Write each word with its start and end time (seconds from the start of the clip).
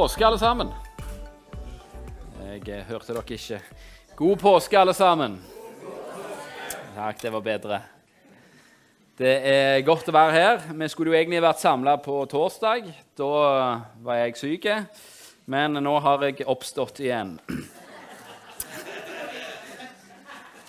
Påske, 0.00 0.26
alle 0.26 0.38
sammen. 0.38 0.68
Jeg 2.40 2.62
eh, 2.72 2.86
hørte 2.88 3.12
dere 3.12 3.34
ikke. 3.36 3.58
God 4.16 4.38
påske, 4.40 4.78
alle 4.80 4.94
sammen. 4.96 5.34
Takk, 6.94 7.18
det 7.20 7.32
var 7.34 7.42
bedre. 7.44 7.80
Det 9.20 9.34
er 9.50 9.84
godt 9.84 10.08
å 10.08 10.14
være 10.16 10.32
her. 10.32 10.64
Vi 10.72 10.88
skulle 10.88 11.12
jo 11.12 11.18
egentlig 11.18 11.42
vært 11.44 11.60
samla 11.60 11.98
på 12.00 12.16
torsdag. 12.32 12.88
Da 13.20 13.28
var 14.00 14.22
jeg 14.22 14.40
syk. 14.40 14.70
Men 15.44 15.76
nå 15.84 15.94
har 16.00 16.24
jeg 16.30 16.48
oppstått 16.48 17.04
igjen. 17.04 17.36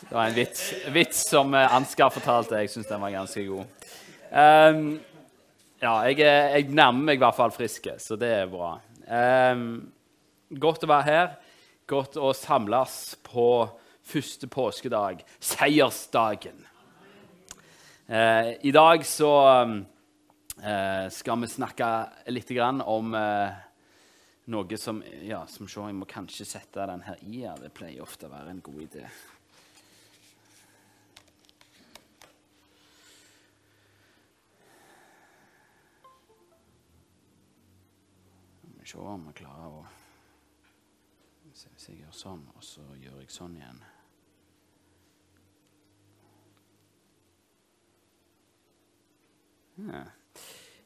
Det 0.10 0.12
var 0.12 0.26
en 0.26 0.40
vits, 0.42 0.68
vits 0.92 1.24
som 1.32 1.56
Ansgar 1.56 2.12
fortalte. 2.12 2.60
Jeg 2.66 2.76
syns 2.76 2.92
den 2.92 3.08
var 3.08 3.16
ganske 3.16 3.48
god. 3.48 3.90
Um, 4.28 4.86
ja, 5.80 6.02
jeg, 6.12 6.20
jeg, 6.20 6.72
nærmer 6.76 7.14
meg 7.14 7.24
i 7.24 7.24
hvert 7.30 7.40
fall 7.40 7.56
frisk, 7.56 7.94
så 7.96 8.20
det 8.20 8.36
er 8.44 8.52
bra. 8.60 8.76
Um, 9.12 9.92
godt 10.56 10.86
å 10.86 10.90
være 10.92 11.08
her. 11.08 11.32
Godt 11.90 12.16
å 12.16 12.30
samles 12.38 13.18
på 13.28 13.48
første 14.08 14.48
påskedag, 14.48 15.26
seiersdagen. 15.44 16.62
Uh, 18.08 18.56
I 18.64 18.72
dag 18.72 19.04
så 19.08 19.34
uh, 19.52 21.04
skal 21.12 21.44
vi 21.44 21.52
snakke 21.52 21.90
litt 22.32 22.56
om 22.88 23.12
uh, 23.16 23.52
noe 24.52 24.80
som 24.80 25.04
ja, 25.28 25.44
som 25.48 25.68
se, 25.68 25.84
Jeg 25.84 26.00
må 26.00 26.08
kanskje 26.08 26.48
sette 26.48 26.88
den 26.88 27.04
her 27.04 27.20
i 27.28 27.44
Ja, 27.44 27.56
Det 27.60 27.74
pleier 27.76 28.04
ofte 28.04 28.28
å 28.28 28.34
være 28.34 28.56
en 28.56 28.64
god 28.64 28.82
idé. 28.88 29.06
Se 38.92 39.00
om 39.00 39.28
jeg 39.30 39.40
klarer 39.40 39.72
å 39.72 39.82
Hvis 41.52 41.88
jeg 41.88 42.02
gjør 42.02 42.16
sånn, 42.16 42.44
og 42.56 42.64
så 42.64 42.84
gjør 43.00 43.20
jeg 43.22 43.32
sånn 43.32 43.56
igjen 43.60 43.82
ja. 49.88 50.02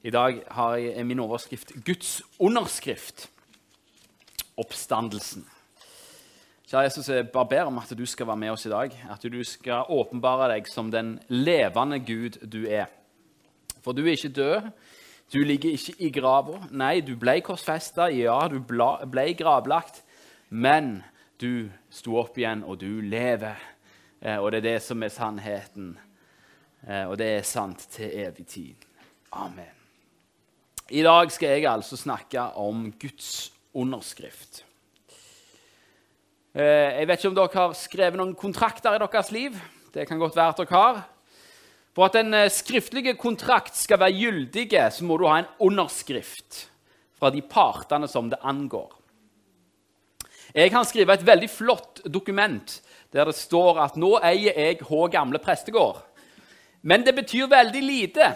I 0.06 0.12
dag 0.14 0.38
har 0.54 0.76
jeg 0.78 1.06
min 1.10 1.20
overskrift 1.20 1.74
'Guds 1.84 2.22
underskrift'. 2.40 3.26
Oppstandelsen. 4.56 5.44
Kjære 6.70 6.84
Jesus, 6.84 7.10
jeg 7.10 7.28
bare 7.34 7.50
ber 7.50 7.68
om 7.68 7.82
at 7.82 7.92
du 7.98 8.06
skal 8.06 8.28
være 8.28 8.38
med 8.38 8.54
oss 8.54 8.66
i 8.66 8.72
dag. 8.72 8.94
At 9.12 9.24
du 9.24 9.44
skal 9.44 9.90
åpenbare 9.90 10.54
deg 10.54 10.70
som 10.72 10.92
den 10.92 11.18
levende 11.28 12.00
Gud 12.00 12.40
du 12.48 12.70
er. 12.70 12.86
For 13.82 13.92
du 13.92 14.06
er 14.06 14.16
ikke 14.16 14.30
død. 14.30 14.72
Du 15.34 15.40
ligger 15.44 15.74
ikke 15.74 15.96
i 16.06 16.12
grava. 16.14 16.60
Nei, 16.72 17.00
du 17.02 17.16
ble 17.18 17.40
korsfesta. 17.46 18.10
Ja, 18.14 18.38
du 18.52 18.60
ble 18.62 19.26
gravlagt. 19.38 20.04
Men 20.50 21.00
du 21.42 21.70
sto 21.90 22.20
opp 22.22 22.38
igjen, 22.38 22.64
og 22.64 22.80
du 22.84 23.02
lever. 23.02 23.58
Eh, 24.22 24.38
og 24.38 24.52
det 24.52 24.62
er 24.62 24.68
det 24.70 24.82
som 24.86 25.02
er 25.04 25.14
sannheten. 25.14 25.96
Eh, 26.86 27.06
og 27.10 27.18
det 27.18 27.32
er 27.40 27.48
sant 27.48 27.88
til 27.96 28.14
evig 28.14 28.46
tid. 28.54 28.86
Amen. 29.34 29.74
I 30.94 31.02
dag 31.02 31.32
skal 31.34 31.56
jeg 31.56 31.66
altså 31.72 31.98
snakke 31.98 32.44
om 32.62 32.92
Guds 33.02 33.50
underskrift. 33.74 34.62
Eh, 36.54 37.02
jeg 37.02 37.08
vet 37.10 37.20
ikke 37.20 37.34
om 37.34 37.40
dere 37.42 37.58
har 37.58 37.74
skrevet 37.76 38.22
noen 38.22 38.38
kontrakter 38.38 38.96
i 38.96 39.02
deres 39.02 39.34
liv. 39.34 39.58
Det 39.92 40.06
kan 40.08 40.22
godt 40.22 40.38
være 40.38 40.54
at 40.54 40.62
dere 40.62 40.78
har. 40.78 41.04
For 41.96 42.10
at 42.10 42.18
en 42.20 42.34
skriftlige 42.52 42.52
skriftlig 42.52 43.18
kontrakt 43.18 43.78
skal 43.80 44.02
være 44.02 44.18
gyldig, 44.20 44.68
så 44.92 45.06
må 45.08 45.16
du 45.18 45.30
ha 45.30 45.40
en 45.40 45.52
underskrift 45.64 46.66
fra 47.16 47.30
de 47.32 47.40
partene 47.42 48.08
som 48.12 48.28
det 48.30 48.42
angår. 48.44 48.92
Jeg 50.56 50.72
kan 50.72 50.86
skrive 50.88 51.16
et 51.16 51.26
veldig 51.28 51.50
flott 51.50 52.02
dokument 52.08 52.82
der 53.16 53.26
det 53.26 53.36
står 53.36 53.80
at 53.80 53.96
'nå 53.96 54.20
eier 54.20 54.60
jeg 54.60 54.82
H 54.84 55.08
gamle 55.08 55.40
prestegård'. 55.40 56.04
Men 56.82 57.06
det 57.06 57.16
betyr 57.16 57.48
veldig 57.48 57.84
lite, 57.84 58.36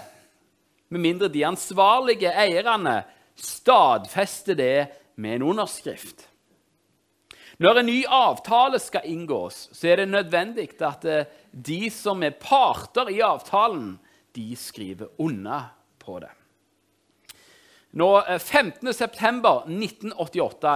med 0.89 0.99
mindre 0.99 1.27
de 1.27 1.45
ansvarlige 1.45 2.31
eierne 2.31 3.03
stadfester 3.35 4.55
det 4.55 4.87
med 5.15 5.35
en 5.35 5.41
underskrift. 5.41 6.28
Når 7.59 7.81
en 7.81 7.89
ny 7.89 8.05
avtale 8.07 8.79
skal 8.79 9.03
inngås, 9.11 9.67
så 9.75 9.87
er 9.91 9.95
det 9.99 10.09
nødvendig 10.13 10.69
at 10.79 11.03
eh, 11.03 11.27
de 11.51 11.89
som 11.91 12.23
er 12.23 12.37
parter 12.39 13.09
i 13.11 13.19
avtalen, 13.25 13.99
de 14.31 14.55
skriver 14.55 15.07
unna 15.19 15.75
på 15.99 16.19
det. 16.23 16.31
Nå, 17.99 18.07
15.9.1988 18.37 19.67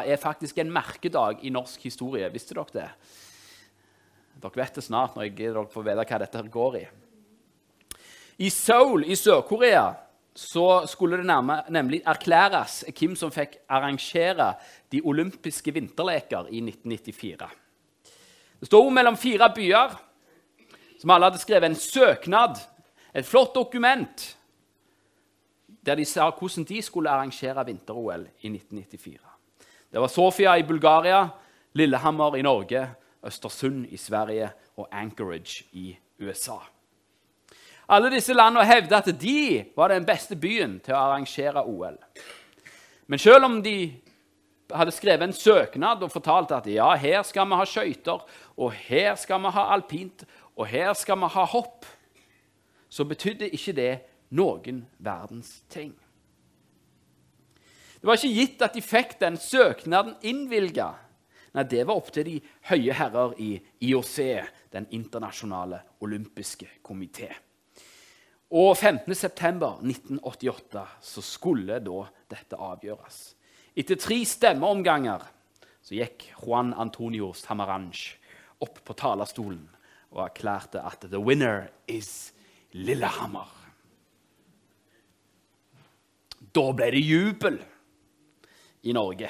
eh, 0.01 0.11
er 0.11 0.17
faktisk 0.19 0.57
en 0.59 0.73
merkedag 0.75 1.39
i 1.47 1.49
norsk 1.55 1.79
historie. 1.88 2.27
Visste 2.33 2.53
dere 2.57 2.66
det? 2.75 2.89
Dere 4.43 4.59
vet 4.59 4.75
det 4.75 4.83
snart 4.83 5.16
når 5.16 5.23
jeg, 5.29 5.39
dere 5.39 5.63
får 5.72 5.88
vite 5.88 6.07
hva 6.09 6.19
dette 6.25 6.43
går 6.51 6.73
i. 6.81 6.85
I 8.43 8.49
Seoul 8.51 9.07
i 9.07 9.16
Sør-Korea 9.16 10.03
så 10.35 10.85
skulle 10.89 11.17
det 11.17 11.25
nærme, 11.25 11.59
nemlig 11.69 12.01
erklæres 12.05 12.83
hvem 12.89 13.16
som 13.16 13.31
fikk 13.31 13.59
arrangere 13.69 14.53
de 14.91 15.01
olympiske 15.05 15.73
vinterleker 15.73 16.49
i 16.49 16.61
1994. 16.63 17.49
Det 18.59 18.67
sto 18.67 18.81
mellom 18.89 19.17
fire 19.17 19.51
byer 19.55 19.93
som 20.99 21.11
alle 21.11 21.27
hadde 21.27 21.41
skrevet 21.41 21.67
en 21.67 21.75
søknad, 21.75 22.61
et 23.13 23.25
flott 23.27 23.53
dokument, 23.55 24.38
der 25.85 25.95
de 25.99 26.05
sa 26.05 26.29
hvordan 26.31 26.66
de 26.66 26.81
skulle 26.81 27.11
arrangere 27.11 27.66
vinter-OL 27.66 28.23
i 28.41 28.49
1994. 28.49 29.19
Det 29.91 30.01
var 30.01 30.07
Sofia 30.07 30.55
i 30.57 30.63
Bulgaria, 30.63 31.27
Lillehammer 31.73 32.35
i 32.35 32.41
Norge, 32.41 32.88
Østersund 33.23 33.85
i 33.89 33.97
Sverige 33.97 34.49
og 34.77 34.88
Anchorage 34.91 35.66
i 35.72 35.97
USA. 36.19 36.57
Alle 37.88 38.11
disse 38.13 38.33
landene 38.35 38.66
hevder 38.67 39.01
at 39.01 39.09
de 39.19 39.63
var 39.75 39.91
den 39.91 40.05
beste 40.07 40.38
byen 40.39 40.77
til 40.83 40.95
å 40.95 41.01
arrangere 41.01 41.66
OL. 41.67 41.97
Men 43.07 43.19
selv 43.19 43.49
om 43.49 43.59
de 43.63 43.77
hadde 44.73 44.94
skrevet 44.95 45.27
en 45.27 45.35
søknad 45.35 46.03
og 46.05 46.13
fortalt 46.13 46.53
at 46.55 46.69
ja, 46.72 46.88
her 46.95 47.25
skal 47.27 47.49
vi 47.49 47.59
ha 47.59 47.66
skøyter, 47.67 48.23
og 48.55 48.72
her 48.88 49.17
skal 49.19 49.43
vi 49.43 49.51
ha 49.57 49.67
alpint, 49.75 50.23
og 50.55 50.67
her 50.69 50.93
skal 50.97 51.19
vi 51.19 51.29
ha 51.35 51.45
hopp, 51.51 51.85
så 52.89 53.05
betydde 53.09 53.51
ikke 53.53 53.75
det 53.75 53.93
noen 54.33 54.83
verdens 55.03 55.61
ting. 55.69 55.93
Det 57.99 58.09
var 58.09 58.19
ikke 58.19 58.35
gitt 58.35 58.63
at 58.66 58.75
de 58.75 58.83
fikk 58.83 59.16
den 59.22 59.38
søknaden 59.39 60.17
innvilga. 60.27 60.89
Nei, 61.53 61.63
det 61.69 61.85
var 61.88 61.99
opp 61.99 62.09
til 62.11 62.25
de 62.27 62.39
høye 62.69 62.95
herrer 62.97 63.35
i 63.39 63.53
IOC, 63.88 64.17
den 64.73 64.89
internasjonale 64.91 65.79
olympiske 66.03 66.67
komité. 66.83 67.29
Og 68.53 68.75
15.9.1988 68.78 70.86
så 71.02 71.22
skulle 71.25 71.80
da 71.81 72.03
dette 72.30 72.53
avgjøres. 72.62 73.34
Etter 73.74 73.97
tre 73.97 74.19
stemmeomganger 74.30 75.24
så 75.81 75.97
gikk 75.97 76.28
Juan 76.44 76.69
Antonio 76.78 77.31
Samaranch 77.34 78.14
opp 78.62 78.78
på 78.86 78.94
talerstolen 78.94 79.66
og 80.14 80.28
erklærte 80.28 80.86
at 80.86 81.09
'the 81.09 81.18
winner 81.18 81.74
is 81.88 82.34
Lillehammer'. 82.74 83.50
Da 86.53 86.72
ble 86.72 86.91
det 86.91 87.02
jubel 87.02 87.58
i 88.84 88.94
Norge. 88.94 89.29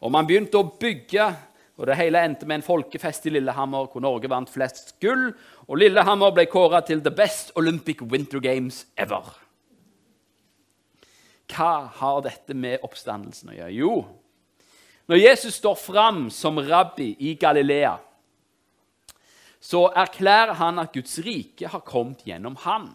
Og 0.00 0.12
man 0.12 0.26
begynte 0.26 0.58
å 0.58 0.78
bygge 0.80 1.36
og 1.82 1.88
Det 1.90 1.96
hele 1.98 2.20
endte 2.22 2.46
med 2.46 2.60
en 2.60 2.62
folkefest 2.62 3.24
i 3.26 3.32
Lillehammer 3.34 3.88
hvor 3.90 4.04
Norge 4.04 4.28
vant 4.30 4.50
flest 4.50 4.92
gull. 5.02 5.32
Og 5.66 5.80
Lillehammer 5.80 6.30
ble 6.30 6.44
kåra 6.46 6.78
til 6.86 7.02
the 7.02 7.10
best 7.10 7.50
Olympic 7.58 7.98
Winter 8.06 8.38
Games 8.38 8.84
ever. 8.94 9.26
Hva 11.50 11.90
har 11.98 12.20
dette 12.22 12.54
med 12.54 12.86
oppstandelsen 12.86 13.50
å 13.50 13.56
gjøre? 13.56 13.74
Jo, 13.74 13.96
når 15.10 15.24
Jesus 15.24 15.58
står 15.58 15.74
fram 15.74 16.28
som 16.30 16.62
rabbi 16.62 17.16
i 17.18 17.34
Galilea, 17.34 17.96
så 19.58 19.88
erklærer 19.90 20.54
han 20.62 20.78
at 20.78 20.94
Guds 20.94 21.18
rike 21.26 21.66
har 21.66 21.82
kommet 21.82 22.22
gjennom 22.26 22.54
han. 22.62 22.92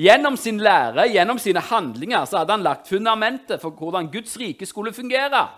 Gjennom 0.00 0.38
sin 0.40 0.56
lære, 0.64 1.10
gjennom 1.12 1.36
sine 1.36 1.60
handlinger, 1.60 2.24
så 2.24 2.40
hadde 2.40 2.56
han 2.56 2.64
lagt 2.64 2.88
fundamentet 2.88 3.60
for 3.60 3.76
hvordan 3.76 4.08
Guds 4.08 4.38
rike 4.40 4.64
skulle 4.64 4.96
fungere. 4.96 5.50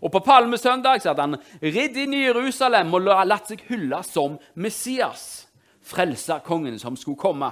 Og 0.00 0.12
På 0.12 0.22
palmesøndag 0.24 1.02
hadde 1.04 1.26
han 1.26 1.36
ridd 1.60 1.96
inn 2.00 2.14
i 2.16 2.24
Jerusalem 2.24 2.94
og 2.96 3.04
latt 3.04 3.50
seg 3.50 3.64
hylle 3.68 4.00
som 4.06 4.38
Messias, 4.54 5.46
frelserkongen 5.84 6.78
som 6.80 6.96
skulle 6.96 7.20
komme. 7.20 7.50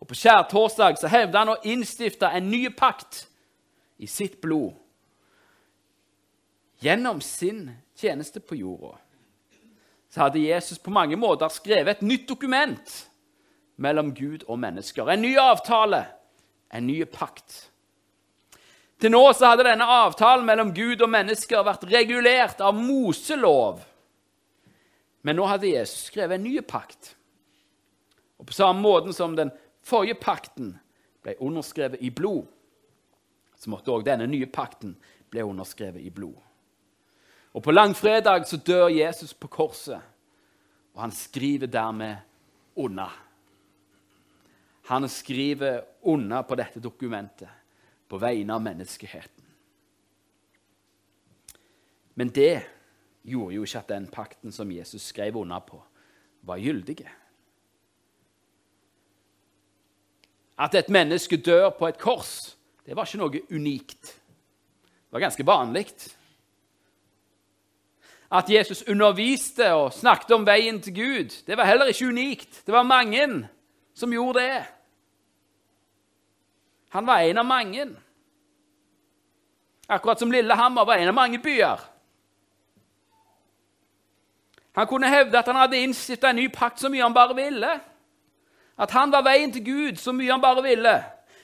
Og 0.00 0.10
På 0.10 0.18
skjærtorsdag 0.18 0.98
så 1.00 1.10
hevde 1.12 1.38
han 1.38 1.54
å 1.54 1.60
innstifte 1.64 2.28
en 2.28 2.50
ny 2.50 2.66
pakt 2.74 3.26
i 3.98 4.08
sitt 4.10 4.40
blod. 4.42 4.74
Gjennom 6.82 7.22
sin 7.24 7.70
tjeneste 7.96 8.42
på 8.44 8.58
jorda 8.58 8.98
så 10.16 10.26
hadde 10.26 10.40
Jesus 10.40 10.78
på 10.80 10.92
mange 10.94 11.16
måter 11.20 11.50
skrevet 11.52 11.98
et 11.98 12.04
nytt 12.06 12.28
dokument 12.28 12.92
mellom 13.76 14.14
Gud 14.16 14.46
og 14.48 14.56
mennesker. 14.62 15.10
En 15.12 15.20
ny 15.20 15.34
avtale, 15.36 16.06
en 16.72 16.86
ny 16.88 17.02
pakt. 17.04 17.66
Til 19.00 19.12
nå 19.12 19.20
så 19.36 19.50
hadde 19.50 19.66
denne 19.66 19.84
avtalen 19.84 20.46
mellom 20.48 20.72
Gud 20.74 21.02
og 21.04 21.10
mennesker 21.12 21.64
vært 21.66 21.84
regulert 21.90 22.62
av 22.64 22.76
Moselov. 22.78 23.82
Men 25.20 25.36
nå 25.36 25.48
hadde 25.50 25.68
Jesus 25.68 26.06
skrevet 26.08 26.38
en 26.38 26.46
ny 26.46 26.54
pakt. 26.64 27.12
Og 28.40 28.48
på 28.48 28.56
samme 28.56 28.80
måte 28.80 29.12
som 29.16 29.34
den 29.36 29.50
forrige 29.84 30.16
pakten 30.20 30.76
ble 31.24 31.36
underskrevet 31.42 32.00
i 32.00 32.12
blod, 32.14 32.46
så 33.56 33.72
måtte 33.72 33.92
òg 33.92 34.04
denne 34.06 34.28
nye 34.30 34.48
pakten 34.48 34.94
bli 35.32 35.44
underskrevet 35.44 36.04
i 36.04 36.12
blod. 36.14 36.36
Og 37.56 37.62
På 37.64 37.72
langfredag 37.72 38.44
så 38.48 38.56
dør 38.56 38.88
Jesus 38.92 39.32
på 39.34 39.48
korset, 39.48 40.00
og 40.94 41.00
han 41.00 41.12
skriver 41.12 41.66
dermed 41.66 42.16
unna. 42.76 43.08
Han 44.88 45.08
skriver 45.08 45.82
unna 46.02 46.42
på 46.42 46.54
dette 46.54 46.80
dokumentet 46.80 47.48
på 48.08 48.18
vegne 48.18 48.54
av 48.54 48.62
menneskeheten. 48.62 49.44
Men 52.16 52.32
det 52.32 52.62
gjorde 53.26 53.54
jo 53.54 53.64
ikke 53.66 53.82
at 53.82 53.92
den 53.92 54.06
pakten 54.08 54.52
som 54.54 54.70
Jesus 54.72 55.10
skrev 55.10 55.36
under 55.36 55.60
på, 55.60 55.80
var 56.46 56.62
gyldig. 56.62 57.02
At 60.58 60.74
et 60.74 60.88
menneske 60.88 61.36
dør 61.36 61.70
på 61.76 61.88
et 61.90 61.98
kors, 62.00 62.54
det 62.86 62.96
var 62.96 63.04
ikke 63.04 63.20
noe 63.20 63.42
unikt. 63.50 64.14
Det 64.86 65.12
var 65.12 65.26
ganske 65.26 65.46
vanlig. 65.46 65.90
At 68.32 68.48
Jesus 68.50 68.82
underviste 68.88 69.68
og 69.74 69.92
snakket 69.94 70.32
om 70.34 70.46
veien 70.46 70.80
til 70.82 70.94
Gud, 70.94 71.36
det 71.46 71.58
var 71.58 71.68
heller 71.68 71.90
ikke 71.90 72.08
unikt. 72.08 72.62
Det 72.66 72.74
var 72.74 72.88
mange 72.88 73.26
som 73.94 74.12
gjorde 74.12 74.40
det. 74.40 74.64
Han 76.88 77.06
var 77.06 77.18
en 77.20 77.38
av 77.38 77.46
mange. 77.46 77.88
Akkurat 79.88 80.18
som 80.18 80.32
Lillehammer 80.32 80.84
var 80.84 80.94
en 80.96 81.08
av 81.08 81.14
mange 81.14 81.38
byer. 81.38 81.80
Han 84.76 84.86
kunne 84.86 85.08
hevde 85.08 85.38
at 85.38 85.46
han 85.46 85.56
hadde 85.56 85.78
innstifta 85.80 86.30
en 86.30 86.36
ny 86.36 86.48
pakt 86.52 86.80
så 86.80 86.90
mye 86.92 87.02
han 87.02 87.14
bare 87.14 87.36
ville. 87.36 87.76
At 88.76 88.90
han 88.92 89.12
var 89.12 89.24
veien 89.24 89.52
til 89.52 89.64
Gud 89.64 90.00
så 90.00 90.12
mye 90.12 90.34
han 90.34 90.42
bare 90.42 90.62
ville. 90.62 90.96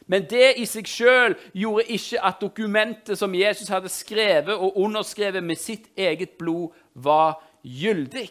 Men 0.07 0.27
det 0.29 0.59
i 0.61 0.67
seg 0.69 0.89
sjøl 0.91 1.37
gjorde 1.57 1.87
ikke 1.95 2.21
at 2.21 2.43
dokumentet 2.43 3.19
som 3.19 3.35
Jesus 3.35 3.71
hadde 3.73 3.89
skrevet 3.89 4.53
og 4.53 4.77
underskrevet 4.77 5.45
med 5.45 5.57
sitt 5.57 5.89
eget 5.97 6.37
blod, 6.39 6.75
var 6.95 7.41
gyldig. 7.63 8.29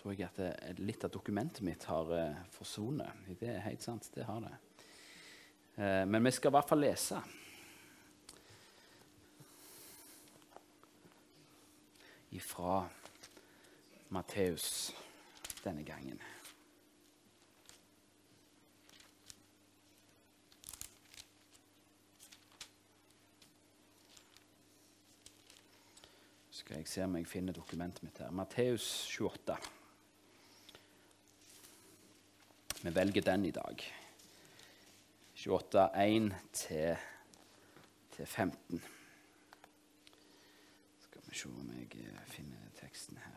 Tror 0.00 0.16
jeg 0.16 0.30
at 0.30 0.80
litt 0.80 1.04
av 1.04 1.12
dokumentet 1.12 1.60
mitt 1.66 1.84
har 1.90 2.08
uh, 2.08 2.38
forsvunnet. 2.54 3.26
Det 3.36 3.50
er 3.52 3.66
helt 3.66 3.84
sant, 3.84 4.08
det 4.14 4.24
har 4.24 4.40
det. 4.40 4.54
Uh, 5.76 6.04
men 6.08 6.24
vi 6.24 6.32
skal 6.32 6.48
i 6.48 6.56
hvert 6.56 6.70
fall 6.70 6.80
lese. 6.80 7.20
Ifra 12.32 12.80
Matteus 14.08 14.90
denne 15.64 15.84
gangen. 15.84 16.20
skal 26.70 26.84
jeg 26.84 26.88
se 26.88 27.02
om 27.02 27.16
jeg 27.16 27.26
finner 27.26 27.52
dokumentet 27.56 28.04
mitt 28.06 28.18
her. 28.22 28.30
Matteus 28.30 28.84
28. 29.10 29.79
Vi 32.82 32.94
velger 32.94 33.22
den 33.22 33.44
i 33.44 33.50
dag. 33.50 33.76
28.1 35.36 36.34
til, 36.52 36.96
til 38.12 38.26
15. 38.26 38.84
Skal 41.00 41.20
vi 41.26 41.34
se 41.34 41.48
om 41.48 41.72
jeg 41.76 42.00
eh, 42.00 42.26
finner 42.26 42.56
teksten 42.80 43.16
her. 43.16 43.30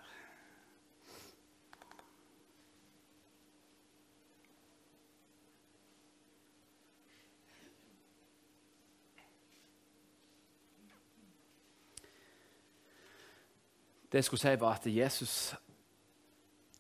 Det 14.12 14.18
jeg 14.18 14.24
skulle 14.24 14.42
si, 14.42 14.60
var 14.60 14.74
at 14.74 14.82
Jesus 14.86 15.56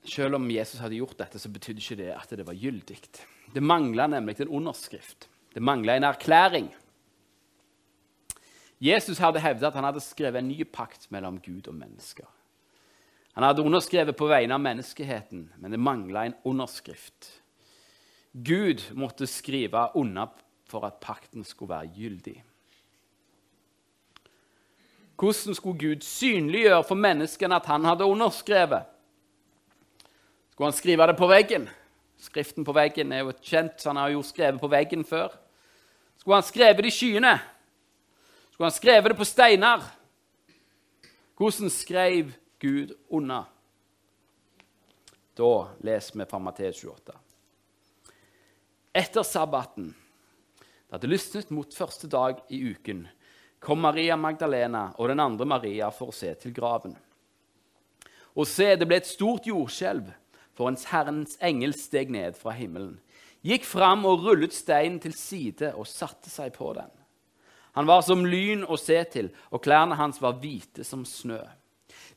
selv 0.05 0.35
om 0.35 0.51
Jesus 0.51 0.79
hadde 0.83 0.99
gjort 0.99 1.17
dette, 1.19 1.39
så 1.39 1.51
betydde 1.51 1.81
ikke 1.81 1.99
det 1.99 2.11
at 2.15 2.31
det 2.35 2.45
var 2.47 2.57
gyldig. 2.57 2.97
Det 3.53 3.63
mangla 3.63 4.07
nemlig 4.07 4.39
en 4.41 4.55
underskrift. 4.59 5.29
Det 5.53 5.61
mangla 5.61 5.95
en 5.95 6.07
erklæring. 6.09 6.71
Jesus 8.83 9.17
hadde 9.17 9.39
hevdet 9.39 9.69
at 9.69 9.75
han 9.77 9.85
hadde 9.87 10.03
skrevet 10.03 10.41
en 10.41 10.49
ny 10.49 10.63
pakt 10.67 11.07
mellom 11.13 11.39
Gud 11.39 11.69
og 11.71 11.75
mennesker. 11.75 12.27
Han 13.33 13.45
hadde 13.47 13.63
underskrevet 13.65 14.17
på 14.17 14.27
vegne 14.29 14.53
av 14.53 14.61
menneskeheten, 14.61 15.47
men 15.57 15.71
det 15.71 15.79
mangla 15.79 16.25
en 16.27 16.35
underskrift. 16.45 17.29
Gud 18.33 18.83
måtte 18.97 19.27
skrive 19.29 19.87
under 19.95 20.33
for 20.69 20.85
at 20.85 20.99
pakten 21.01 21.45
skulle 21.45 21.73
være 21.73 21.93
gyldig. 21.95 22.43
Hvordan 25.17 25.55
skulle 25.55 25.79
Gud 25.79 26.01
synliggjøre 26.01 26.83
for 26.83 26.99
menneskene 26.99 27.55
at 27.55 27.69
han 27.69 27.85
hadde 27.85 28.05
underskrevet? 28.09 28.89
Skulle 30.53 30.67
han 30.67 30.73
skrive 30.77 31.07
det 31.07 31.13
på 31.17 31.27
veggen? 31.27 31.63
Skriften 32.21 32.65
på 32.65 32.75
veggen 32.77 33.09
er 33.11 33.23
jo 33.23 33.31
kjent, 33.41 33.79
så 33.81 33.89
han 33.89 33.97
har 33.97 34.11
jo 34.13 34.19
skrevet 34.21 34.61
på 34.61 34.69
veggen 34.69 35.01
før. 35.01 35.33
Skulle 36.21 36.37
han 36.37 36.45
skrevet 36.45 36.83
det 36.85 36.91
i 36.91 36.93
skyene? 36.93 37.31
Skulle 38.51 38.69
han 38.69 38.75
skrevet 38.75 39.09
det 39.09 39.17
på 39.17 39.25
steiner? 39.25 39.87
Hvordan 41.41 41.73
skrev 41.73 42.29
Gud 42.61 42.93
unna? 43.09 43.41
Da 45.33 45.51
leser 45.81 46.21
vi 46.21 46.29
fra 46.29 46.43
Matteus 46.45 46.85
28. 46.85 47.17
Etter 48.93 49.25
sabbaten, 49.25 49.89
da 50.85 51.01
det 51.01 51.09
lysnet 51.09 51.49
mot 51.49 51.73
første 51.73 52.05
dag 52.05 52.45
i 52.53 52.61
uken, 52.69 53.07
kom 53.57 53.81
Maria 53.81 54.21
Magdalena 54.21 54.91
og 54.99 55.09
den 55.09 55.19
andre 55.19 55.49
Maria 55.49 55.89
for 55.89 56.13
å 56.13 56.21
se 56.21 56.29
til 56.37 56.53
graven. 56.53 56.93
Og 58.37 58.45
se, 58.45 58.75
det 58.77 58.85
ble 58.85 59.01
et 59.01 59.09
stort 59.09 59.49
jordskjelv 59.49 60.19
for 60.53 60.69
en 60.69 60.77
Herrens 60.89 61.37
engel 61.41 61.73
steg 61.77 62.11
ned 62.13 62.37
fra 62.39 62.53
himmelen, 62.57 62.99
gikk 63.43 63.65
fram 63.67 64.05
og 64.07 64.23
rullet 64.23 64.53
steinen 64.55 64.99
til 65.03 65.15
side 65.17 65.73
og 65.75 65.89
satte 65.89 66.31
seg 66.31 66.53
på 66.55 66.71
den. 66.77 66.91
Han 67.73 67.89
var 67.89 68.03
som 68.05 68.25
lyn 68.25 68.61
å 68.69 68.77
se 68.77 68.99
til, 69.09 69.31
og 69.49 69.63
klærne 69.65 69.97
hans 69.97 70.21
var 70.21 70.37
hvite 70.41 70.85
som 70.85 71.01
snø. 71.09 71.41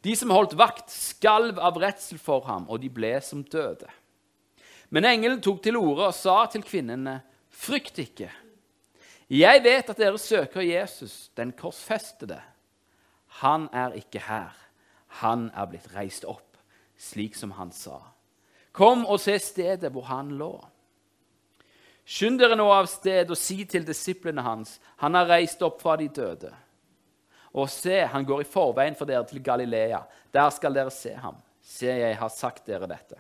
De 0.05 0.12
som 0.16 0.31
holdt 0.31 0.57
vakt, 0.59 0.93
skalv 0.93 1.59
av 1.59 1.78
redsel 1.81 2.21
for 2.21 2.45
ham, 2.47 2.69
og 2.69 2.83
de 2.83 2.90
ble 2.93 3.14
som 3.25 3.40
døde. 3.43 3.88
Men 4.93 5.09
engelen 5.09 5.40
tok 5.43 5.62
til 5.64 5.78
orde 5.81 6.11
og 6.11 6.14
sa 6.14 6.45
til 6.52 6.62
kvinnene, 6.66 7.23
frykt 7.50 7.99
ikke. 8.05 8.28
Jeg 9.33 9.62
vet 9.64 9.88
at 9.90 9.99
dere 9.99 10.21
søker 10.23 10.62
Jesus, 10.62 11.33
den 11.35 11.50
korsfestede. 11.57 12.38
Han 13.40 13.66
er 13.73 13.97
ikke 13.99 14.23
her. 14.28 14.52
Han 15.25 15.49
er 15.57 15.66
blitt 15.73 15.88
reist 15.97 16.28
opp, 16.28 16.61
slik 17.00 17.35
som 17.35 17.57
han 17.57 17.73
sa. 17.75 17.99
Kom 18.76 19.06
og 19.09 19.21
se 19.23 19.38
stedet 19.40 19.90
hvor 19.92 20.04
han 20.11 20.35
lå. 20.37 20.52
Skynd 22.06 22.38
dere 22.38 22.59
nå 22.59 22.66
av 22.71 22.87
sted 22.90 23.33
og 23.33 23.38
si 23.40 23.64
til 23.66 23.87
disiplene 23.87 24.45
hans, 24.45 24.76
han 25.02 25.16
har 25.18 25.30
reist 25.30 25.62
opp 25.66 25.80
fra 25.83 25.97
de 25.99 26.06
døde. 26.12 26.52
Og 27.56 27.71
se, 27.73 28.02
han 28.04 28.26
går 28.28 28.45
i 28.45 28.49
forveien 28.49 28.95
for 28.99 29.09
dere 29.09 29.25
til 29.26 29.40
Galilea. 29.42 30.02
Der 30.35 30.50
skal 30.52 30.76
dere 30.76 30.92
se 30.92 31.14
ham. 31.16 31.38
Se, 31.64 31.88
jeg 31.88 32.18
har 32.21 32.30
sagt 32.30 32.66
dere 32.68 32.87
dette. 32.90 33.16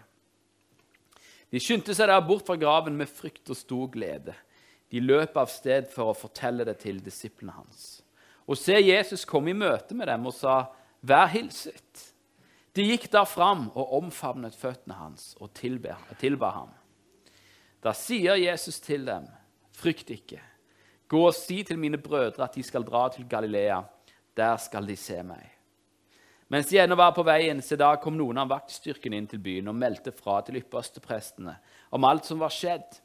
De 1.50 1.62
skyndte 1.62 1.94
seg 1.96 2.10
der 2.10 2.20
bort 2.26 2.44
fra 2.46 2.58
graven 2.60 2.98
med 2.98 3.08
frykt 3.08 3.48
og 3.50 3.58
stor 3.58 3.88
glede. 3.94 4.34
De 4.92 5.00
løp 5.00 5.38
av 5.40 5.48
sted 5.50 5.88
for 5.90 6.12
å 6.12 6.18
fortelle 6.18 6.66
det 6.68 6.76
til 6.84 7.00
disiplene 7.02 7.56
hans. 7.56 8.02
Og 8.46 8.60
se, 8.60 8.76
Jesus 8.76 9.24
kom 9.26 9.48
i 9.48 9.56
møte 9.56 9.96
med 9.96 10.06
dem 10.12 10.28
og 10.28 10.34
sa, 10.36 10.66
'Vær 11.02 11.26
hilset.' 11.32 12.12
De 12.76 12.84
gikk 12.84 13.06
da 13.08 13.22
fram 13.24 13.70
og 13.72 13.94
omfavnet 13.96 14.56
føttene 14.56 14.98
hans 14.98 15.30
og 15.40 15.54
tilba 15.56 16.50
ham. 16.52 16.74
Da 17.80 17.94
sier 17.96 18.36
Jesus 18.36 18.80
til 18.80 19.06
dem, 19.06 19.24
'Frykt 19.72 20.10
ikke. 20.10 20.40
Gå 21.08 21.26
og 21.26 21.34
si 21.34 21.62
til 21.62 21.78
mine 21.78 21.98
brødre 21.98 22.44
at 22.44 22.54
de 22.54 22.62
skal 22.62 22.84
dra 22.84 23.08
til 23.08 23.28
Galilea. 23.28 23.82
Der 24.36 24.56
skal 24.56 24.86
de 24.86 24.96
se 24.96 25.22
meg. 25.22 25.50
Mens 26.48 26.66
de 26.66 26.78
ennå 26.78 26.94
var 26.94 27.12
på 27.12 27.22
veien, 27.22 27.62
se 27.62 27.76
da 27.76 27.96
kom 27.96 28.16
noen 28.16 28.38
av 28.38 28.48
vaktstyrken 28.48 29.12
inn 29.12 29.26
til 29.26 29.38
byen 29.38 29.68
og 29.68 29.74
meldte 29.74 30.12
fra 30.12 30.40
til 30.42 30.60
yppersteprestene 30.60 31.56
om 31.90 32.04
alt 32.04 32.24
som 32.24 32.38
var 32.38 32.52
skjedd. 32.54 33.00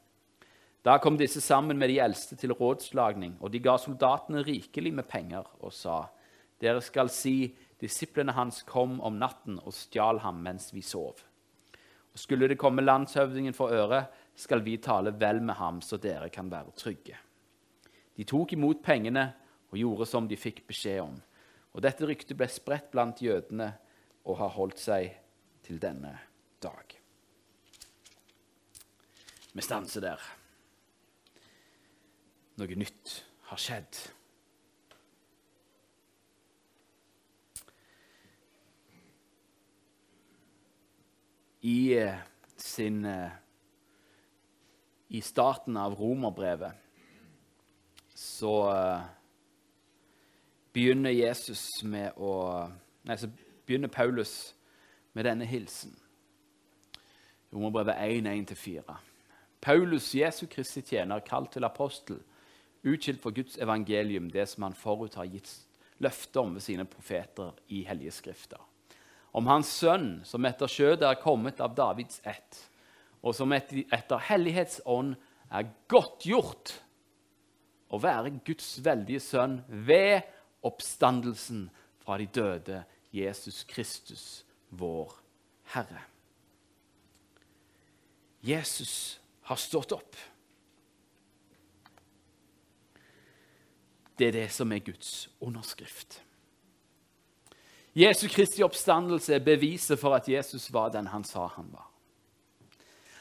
Da 0.86 0.98
kom 0.98 1.18
disse 1.18 1.42
sammen 1.42 1.78
med 1.78 1.90
de 1.90 2.00
eldste 2.00 2.36
til 2.36 2.54
rådslagning, 2.54 3.38
og 3.42 3.52
de 3.52 3.60
ga 3.60 3.78
soldatene 3.78 4.44
rikelig 4.44 4.94
med 4.94 5.08
penger 5.08 5.48
og 5.60 5.74
sa:" 5.74 6.08
Dere 6.62 6.82
skal 6.82 7.10
si, 7.10 7.56
disiplene 7.82 8.36
hans 8.38 8.62
kom 8.68 9.00
om 9.02 9.18
natten 9.20 9.58
og 9.64 9.74
stjal 9.74 10.22
ham 10.22 10.42
mens 10.46 10.70
vi 10.74 10.84
sov. 10.86 11.24
Og 12.12 12.20
skulle 12.20 12.50
det 12.52 12.60
komme 12.60 12.84
landshøvdingen 12.84 13.56
for 13.56 13.74
øre, 13.74 14.06
skal 14.36 14.64
vi 14.66 14.78
tale 14.84 15.14
vel 15.18 15.42
med 15.42 15.58
ham, 15.58 15.82
så 15.82 15.98
dere 15.98 16.30
kan 16.30 16.52
være 16.52 16.76
trygge. 16.78 17.18
De 18.18 18.28
tok 18.28 18.54
imot 18.54 18.84
pengene 18.84 19.32
og 19.72 19.80
gjorde 19.80 20.08
som 20.10 20.28
de 20.28 20.38
fikk 20.40 20.66
beskjed 20.68 21.02
om. 21.04 21.16
Og 21.72 21.84
dette 21.84 22.06
ryktet 22.06 22.38
ble 22.38 22.50
spredt 22.52 22.92
blant 22.92 23.22
jødene 23.24 23.72
og 24.28 24.38
har 24.42 24.54
holdt 24.58 24.82
seg 24.82 25.14
til 25.64 25.80
denne 25.82 26.12
dag. 26.62 26.98
Vi 29.52 29.64
stanser 29.64 30.04
der. 30.04 30.22
Noe 32.60 32.78
nytt 32.78 33.16
har 33.50 33.60
skjedd. 33.60 33.98
I 41.62 41.94
eh, 41.94 42.16
sin 42.58 43.06
eh, 43.06 43.30
I 45.08 45.22
starten 45.22 45.78
av 45.78 45.96
romerbrevet 46.00 46.72
så 48.16 48.54
uh, 48.70 49.02
begynner 50.74 51.12
Jesus 51.12 51.66
med 51.84 52.14
å 52.22 52.34
Nei, 53.02 53.18
så 53.18 53.28
begynner 53.66 53.90
Paulus 53.90 54.54
med 55.18 55.26
denne 55.26 55.48
hilsen. 55.50 55.96
Romerbrevet 57.52 57.98
1.1-4. 57.98 58.98
Paulus, 59.62 60.12
Jesu 60.16 60.46
Kristi 60.46 60.84
tjener, 60.86 61.26
kalt 61.26 61.52
til 61.56 61.66
apostel, 61.66 62.22
utskilt 62.86 63.24
for 63.24 63.34
Guds 63.34 63.58
evangelium, 63.58 64.30
det 64.30 64.46
som 64.54 64.70
han 64.70 64.78
forut 64.78 65.18
har 65.18 65.30
gitt 65.34 65.50
løfte 66.02 66.46
om 66.46 66.54
ved 66.56 66.66
sine 66.66 66.86
profeter 66.86 67.58
i 67.74 67.82
hellige 67.90 68.14
skrifter. 68.22 68.62
Om 69.32 69.48
hans 69.48 69.70
sønn, 69.80 70.22
som 70.28 70.46
etter 70.46 70.68
skjødet 70.72 71.08
er 71.08 71.22
kommet 71.22 71.62
av 71.64 71.76
Davids 71.76 72.20
ett, 72.28 72.58
og 73.22 73.36
som 73.38 73.54
etter 73.54 74.24
hellighetsånd 74.28 75.16
er 75.52 75.70
godtgjort 75.92 76.74
å 77.92 78.00
være 78.02 78.34
Guds 78.48 78.74
veldige 78.84 79.22
sønn 79.24 79.60
ved 79.68 80.24
oppstandelsen 80.68 81.68
fra 82.02 82.18
de 82.20 82.28
døde, 82.28 82.84
Jesus 83.12 83.64
Kristus, 83.68 84.26
vår 84.70 85.14
Herre. 85.74 86.06
Jesus 88.42 89.20
har 89.50 89.60
stått 89.60 89.92
opp. 89.96 90.16
Det 94.18 94.30
er 94.30 94.38
det 94.38 94.50
som 94.54 94.72
er 94.72 94.84
Guds 94.86 95.30
underskrift. 95.42 96.22
Jesu 97.96 98.28
Kristi 98.32 98.64
oppstandelse 98.64 99.36
er 99.36 99.44
beviset 99.44 100.00
for 100.00 100.16
at 100.16 100.30
Jesus 100.30 100.70
var 100.74 100.94
den 100.94 101.10
han 101.12 101.24
sa 101.28 101.50
han 101.56 101.68
var. 101.72 101.88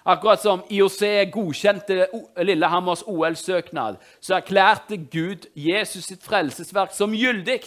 Akkurat 0.04 0.40
som 0.40 0.62
IOC 0.70 1.30
godkjente 1.32 2.06
Lillehammers 2.40 3.02
OL-søknad, 3.06 3.98
så 4.20 4.38
erklærte 4.38 4.96
Gud 4.96 5.44
Jesus 5.54 6.06
sitt 6.08 6.22
frelsesverk 6.24 6.94
som 6.96 7.12
gyldig. 7.12 7.66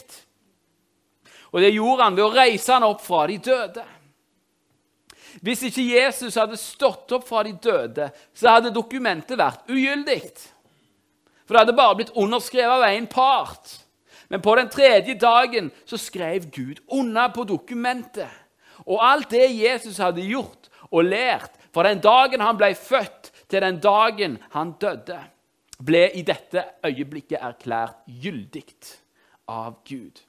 Og 1.54 1.62
det 1.62 1.76
gjorde 1.76 2.08
han 2.08 2.18
ved 2.18 2.26
å 2.26 2.34
reise 2.34 2.74
han 2.74 2.88
opp 2.88 3.04
fra 3.06 3.28
de 3.30 3.38
døde. 3.38 3.84
Hvis 5.42 5.64
ikke 5.70 5.86
Jesus 5.86 6.36
hadde 6.38 6.58
stått 6.58 7.12
opp 7.14 7.28
fra 7.28 7.44
de 7.46 7.54
døde, 7.62 8.10
så 8.34 8.56
hadde 8.56 8.74
dokumentet 8.74 9.38
vært 9.38 9.70
ugyldig. 9.70 10.22
For 11.46 11.54
det 11.54 11.64
hadde 11.64 11.78
bare 11.78 11.98
blitt 12.00 12.14
underskrevet 12.18 12.80
av 12.80 12.90
én 12.90 13.08
part. 13.10 13.78
Men 14.34 14.42
på 14.42 14.56
den 14.58 14.70
tredje 14.70 15.13
dagen 15.13 15.68
så 15.86 15.98
skrev 16.02 16.48
Gud 16.50 16.80
under 16.88 17.28
på 17.30 17.44
dokumentet. 17.46 18.32
Og 18.90 18.98
alt 19.06 19.30
det 19.30 19.46
Jesus 19.54 20.00
hadde 20.02 20.25
gjort 20.25 20.72
og 20.90 21.06
lært, 21.06 21.54
fra 21.74 21.86
den 21.86 22.02
dagen 22.02 22.42
han 22.42 22.58
ble 22.58 22.72
født, 22.74 23.30
til 23.46 23.62
den 23.62 23.78
dagen 23.78 24.40
han 24.56 24.74
døde, 24.82 25.20
ble 25.78 26.08
i 26.18 26.25
dette 26.25 26.66
øyeblikket 26.82 27.38
erklært 27.46 28.02
gyldig 28.10 28.66
av 29.46 29.78
Gud. 29.86 30.25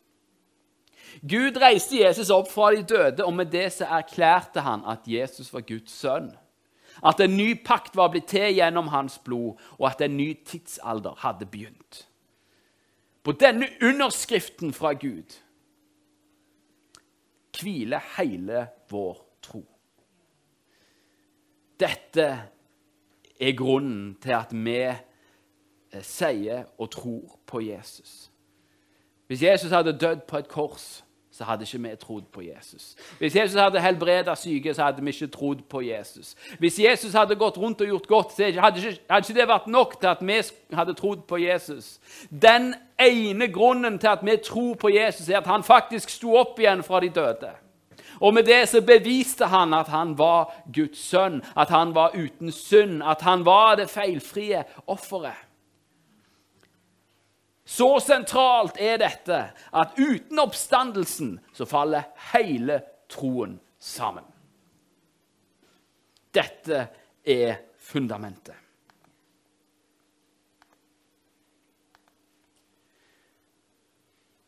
Gud 1.25 1.57
reiste 1.57 2.05
Jesus 2.05 2.29
opp 2.29 2.53
fra 2.53 2.75
de 2.77 2.85
døde, 2.85 3.25
og 3.25 3.33
med 3.33 3.55
det 3.57 3.71
så 3.73 3.89
erklærte 3.89 4.69
han 4.69 4.85
at 4.85 5.09
Jesus 5.09 5.49
var 5.55 5.65
Guds 5.65 5.97
sønn. 5.97 6.35
At 7.01 7.25
en 7.25 7.39
ny 7.41 7.55
pakt 7.65 7.97
var 7.97 8.13
blitt 8.13 8.29
til 8.29 8.53
gjennom 8.53 8.93
hans 8.93 9.17
blod, 9.25 9.57
og 9.79 9.95
at 9.95 10.05
en 10.05 10.19
ny 10.21 10.35
tidsalder 10.45 11.17
hadde 11.25 11.49
begynt. 11.49 12.05
På 13.25 13.33
denne 13.33 13.69
underskriften 13.83 14.73
fra 14.77 14.93
Gud 14.93 15.41
hviler 17.61 18.03
hele 18.19 18.67
vår 18.91 19.21
tro. 19.43 19.63
Dette 21.81 22.27
er 23.41 23.57
grunnen 23.57 24.15
til 24.23 24.37
at 24.37 24.53
vi 24.53 24.77
eh, 24.85 26.03
sier 26.03 26.69
og 26.79 26.91
tror 26.93 27.39
på 27.47 27.63
Jesus. 27.65 28.31
Hvis 29.27 29.43
Jesus 29.43 29.73
hadde 29.73 29.97
dødd 29.99 30.27
på 30.29 30.39
et 30.39 30.49
kors, 30.49 31.05
så 31.35 31.45
hadde 31.45 31.67
ikke 31.67 31.79
vi 31.83 31.97
trodd 31.99 32.27
på 32.33 32.43
Jesus. 32.47 32.95
Hvis 33.19 33.37
Jesus 33.37 33.61
hadde 33.61 33.81
helbredet 33.83 34.39
syke, 34.39 34.75
så 34.75 34.85
hadde 34.85 35.03
vi 35.03 35.11
ikke 35.11 35.27
trodd 35.27 35.65
på 35.71 35.81
Jesus. 35.83 36.37
Hvis 36.59 36.79
Jesus 36.79 37.13
hadde 37.13 37.35
gått 37.35 37.59
rundt 37.59 37.81
og 37.81 37.87
gjort 37.87 38.07
godt, 38.07 38.37
så 38.37 38.53
hadde 38.61 38.79
ikke, 38.79 39.01
hadde 39.11 39.27
ikke 39.27 39.41
det 39.41 39.49
vært 39.49 39.67
nok 39.67 39.97
til 40.01 40.13
at 40.13 40.23
vi 40.23 40.39
hadde 40.77 40.95
trodd 40.95 41.25
på 41.27 41.41
Jesus. 41.43 41.99
Den 42.31 42.75
ene 43.01 43.49
grunnen 43.53 43.99
til 43.99 44.13
at 44.13 44.23
vi 44.23 44.37
tror 44.45 44.75
på 44.75 44.93
Jesus, 44.95 45.29
er 45.29 45.41
at 45.41 45.51
han 45.51 45.67
faktisk 45.67 46.15
sto 46.15 46.37
opp 46.39 46.61
igjen 46.63 46.87
fra 46.87 47.01
de 47.03 47.11
døde. 47.11 47.51
Og 48.21 48.35
med 48.35 48.47
det 48.47 48.69
så 48.71 48.81
beviste 48.81 49.47
han 49.51 49.75
at 49.75 49.91
han 49.91 50.15
var 50.19 50.53
Guds 50.75 51.03
sønn, 51.03 51.43
at 51.57 51.75
han 51.75 51.95
var 51.95 52.15
uten 52.15 52.53
synd, 52.53 53.03
at 53.03 53.27
han 53.27 53.43
var 53.45 53.75
det 53.83 53.91
feilfrie 53.91 54.63
offeret. 54.87 55.44
Så 57.65 57.89
sentralt 58.05 58.77
er 58.77 58.99
dette 59.01 59.39
at 59.73 59.97
uten 59.97 60.41
oppstandelsen 60.43 61.39
så 61.57 61.65
faller 61.69 62.11
hele 62.35 62.83
troen 63.09 63.57
sammen. 63.81 64.27
Dette 66.35 66.89
er 67.25 67.57
fundamentet. 67.81 68.61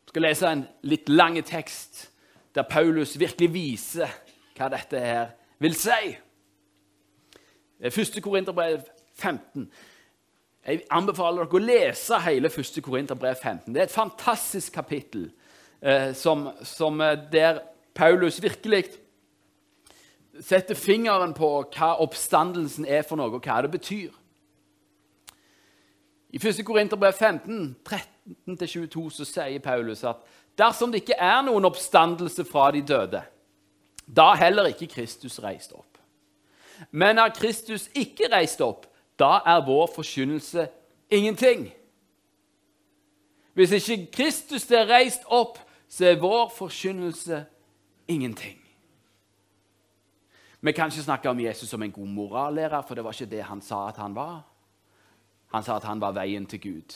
Jeg 0.07 0.11
skal 0.11 0.25
lese 0.25 0.49
en 0.49 0.63
litt 0.87 1.09
lang 1.09 1.35
tekst 1.45 2.07
der 2.55 2.65
Paulus 2.69 3.17
virkelig 3.19 3.49
viser 3.53 4.13
hva 4.57 4.69
dette 4.73 5.01
her 5.01 5.27
vil 5.61 5.75
si. 5.77 6.15
Første 7.93 8.21
Korinterbrev 8.25 8.81
15. 9.13 9.67
Jeg 10.67 10.81
anbefaler 10.91 11.45
dere 11.45 11.55
å 11.55 11.63
lese 11.63 12.17
hele 12.25 12.49
1. 12.51 12.81
Korinterbrev 12.83 13.37
15. 13.39 13.71
Det 13.71 13.79
er 13.79 13.87
et 13.87 13.93
fantastisk 13.93 14.73
kapittel 14.75 15.29
eh, 15.79 16.11
som, 16.11 16.49
som 16.67 16.99
eh, 17.01 17.15
der 17.31 17.61
Paulus 17.95 18.41
virkelig 18.43 18.83
setter 20.43 20.75
fingeren 20.75 21.31
på 21.33 21.49
hva 21.71 21.93
oppstandelsen 22.03 22.85
er 22.85 23.05
for 23.07 23.15
noe, 23.15 23.31
og 23.31 23.47
hva 23.47 23.61
det 23.63 23.71
betyr. 23.77 24.11
I 26.35 26.41
1. 26.43 26.59
Korinterbrev 26.67 27.15
15, 27.15 27.71
13-22 27.87 29.07
så 29.21 29.29
sier 29.29 29.63
Paulus 29.63 30.03
at 30.03 30.19
dersom 30.59 30.91
det 30.91 31.05
ikke 31.05 31.21
er 31.23 31.39
noen 31.47 31.65
oppstandelse 31.69 32.43
fra 32.45 32.67
de 32.75 32.83
døde, 32.83 33.23
da 34.03 34.27
heller 34.35 34.67
ikke 34.73 34.91
Kristus 34.91 35.39
reist 35.43 35.71
opp. 35.71 35.95
Men 36.91 37.23
er 37.23 37.31
Kristus 37.33 37.87
ikke 37.95 38.27
reist 38.35 38.59
opp, 38.61 38.83
da 39.19 39.39
er 39.45 39.65
vår 39.65 39.89
forkynnelse 39.95 40.67
ingenting. 41.09 41.71
Hvis 43.53 43.71
ikke 43.71 44.11
Kristus 44.11 44.71
er 44.71 44.85
reist 44.89 45.25
opp, 45.25 45.57
så 45.89 46.05
er 46.05 46.19
vår 46.21 46.49
forkynnelse 46.53 47.45
ingenting. 48.07 48.59
Vi 50.61 50.71
kan 50.71 50.91
ikke 50.91 51.03
snakke 51.03 51.29
om 51.29 51.39
Jesus 51.39 51.69
som 51.69 51.83
en 51.83 51.91
god 51.91 52.07
morallærer, 52.07 52.81
for 52.81 52.95
det 52.95 53.03
var 53.03 53.11
ikke 53.11 53.31
det 53.31 53.43
han 53.43 53.61
sa 53.61 53.87
at 53.87 53.97
han 53.97 54.15
var. 54.15 54.41
Han 55.53 55.63
sa 55.63 55.75
at 55.75 55.83
han 55.83 56.01
var 56.01 56.11
veien 56.11 56.45
til 56.45 56.61
Gud. 56.61 56.95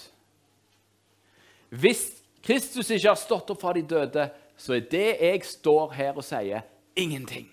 Hvis 1.69 2.23
Kristus 2.43 2.89
ikke 2.89 3.07
har 3.07 3.15
stått 3.15 3.49
opp 3.49 3.61
fra 3.61 3.73
de 3.73 3.81
døde, 3.81 4.29
så 4.57 4.73
er 4.73 4.85
det 4.91 5.17
jeg 5.21 5.45
står 5.45 5.91
her 5.93 6.17
og 6.17 6.23
sier, 6.23 6.61
ingenting. 6.95 7.47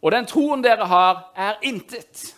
Og 0.00 0.12
den 0.12 0.26
troen 0.26 0.62
dere 0.62 0.86
har, 0.86 1.32
er 1.34 1.58
intet. 1.66 2.35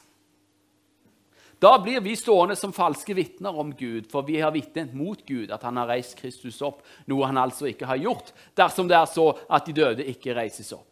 Da 1.58 1.78
blir 1.78 2.00
vi 2.00 2.16
stående 2.16 2.56
som 2.56 2.72
falske 2.72 3.14
vitner 3.14 3.56
om 3.58 3.72
Gud, 3.74 4.06
for 4.10 4.22
vi 4.22 4.40
har 4.40 4.52
vitnet 4.54 4.94
mot 4.94 5.26
Gud 5.26 5.50
at 5.50 5.64
han 5.66 5.76
har 5.76 5.90
reist 5.90 6.14
Kristus 6.20 6.60
opp, 6.62 6.84
noe 7.10 7.26
han 7.26 7.40
altså 7.40 7.66
ikke 7.66 7.88
har 7.90 7.98
gjort, 7.98 8.30
dersom 8.54 8.86
det 8.90 8.94
er 8.98 9.10
så 9.10 9.32
at 9.50 9.66
de 9.66 9.74
døde 9.74 10.06
ikke 10.06 10.36
reises 10.38 10.70
opp. 10.72 10.86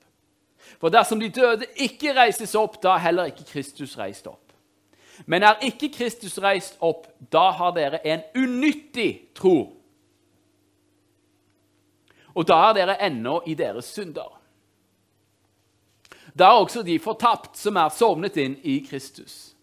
For 0.82 0.90
dersom 0.90 1.22
de 1.22 1.30
døde 1.30 1.68
ikke 1.78 2.16
reises 2.16 2.56
opp, 2.58 2.80
da 2.82 2.96
er 2.96 3.06
heller 3.06 3.30
ikke 3.30 3.46
Kristus 3.46 3.94
reist 3.98 4.26
opp. 4.26 4.42
Men 5.24 5.46
er 5.46 5.62
ikke 5.64 5.92
Kristus 5.94 6.34
reist 6.42 6.76
opp, 6.84 7.06
da 7.32 7.52
har 7.54 7.72
dere 7.76 8.02
en 8.04 8.26
unyttig 8.34 9.30
tro. 9.38 9.72
Og 12.36 12.44
da 12.44 12.58
er 12.68 12.80
dere 12.82 12.98
ennå 13.06 13.38
i 13.46 13.54
deres 13.56 13.94
synder. 13.94 14.34
Da 16.36 16.50
er 16.50 16.60
også 16.60 16.82
de 16.84 16.98
fortapt 17.00 17.56
som 17.56 17.78
er 17.80 17.94
sovnet 17.94 18.36
inn 18.36 18.58
i 18.66 18.80
Kristus. 18.84 19.55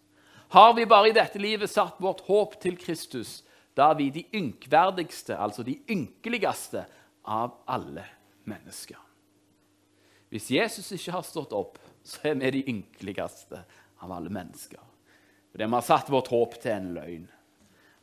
Har 0.53 0.73
vi 0.73 0.85
bare 0.85 1.09
i 1.09 1.13
dette 1.17 1.39
livet 1.41 1.71
satt 1.71 1.95
vårt 1.97 2.19
håp 2.27 2.59
til 2.61 2.75
Kristus, 2.77 3.39
da 3.73 3.87
er 3.89 3.95
vi 3.97 4.11
de 4.13 4.21
ynkverdigste, 4.37 5.33
altså 5.33 5.63
de 5.65 5.79
ynkeligste, 5.89 6.83
av 7.23 7.55
alle 7.65 8.03
mennesker. 8.45 8.99
Hvis 10.29 10.51
Jesus 10.53 10.91
ikke 10.93 11.15
har 11.15 11.23
stått 11.25 11.55
opp, 11.57 11.79
så 12.05 12.19
er 12.29 12.35
vi 12.37 12.51
de 12.53 12.61
ynkeligste 12.69 13.63
av 14.03 14.11
alle 14.13 14.29
mennesker. 14.29 14.81
Fordi 15.49 15.65
vi 15.65 15.73
har 15.73 15.85
satt 15.87 16.11
vårt 16.13 16.29
håp 16.29 16.57
til 16.61 16.73
en 16.75 16.91
løgn 16.99 17.23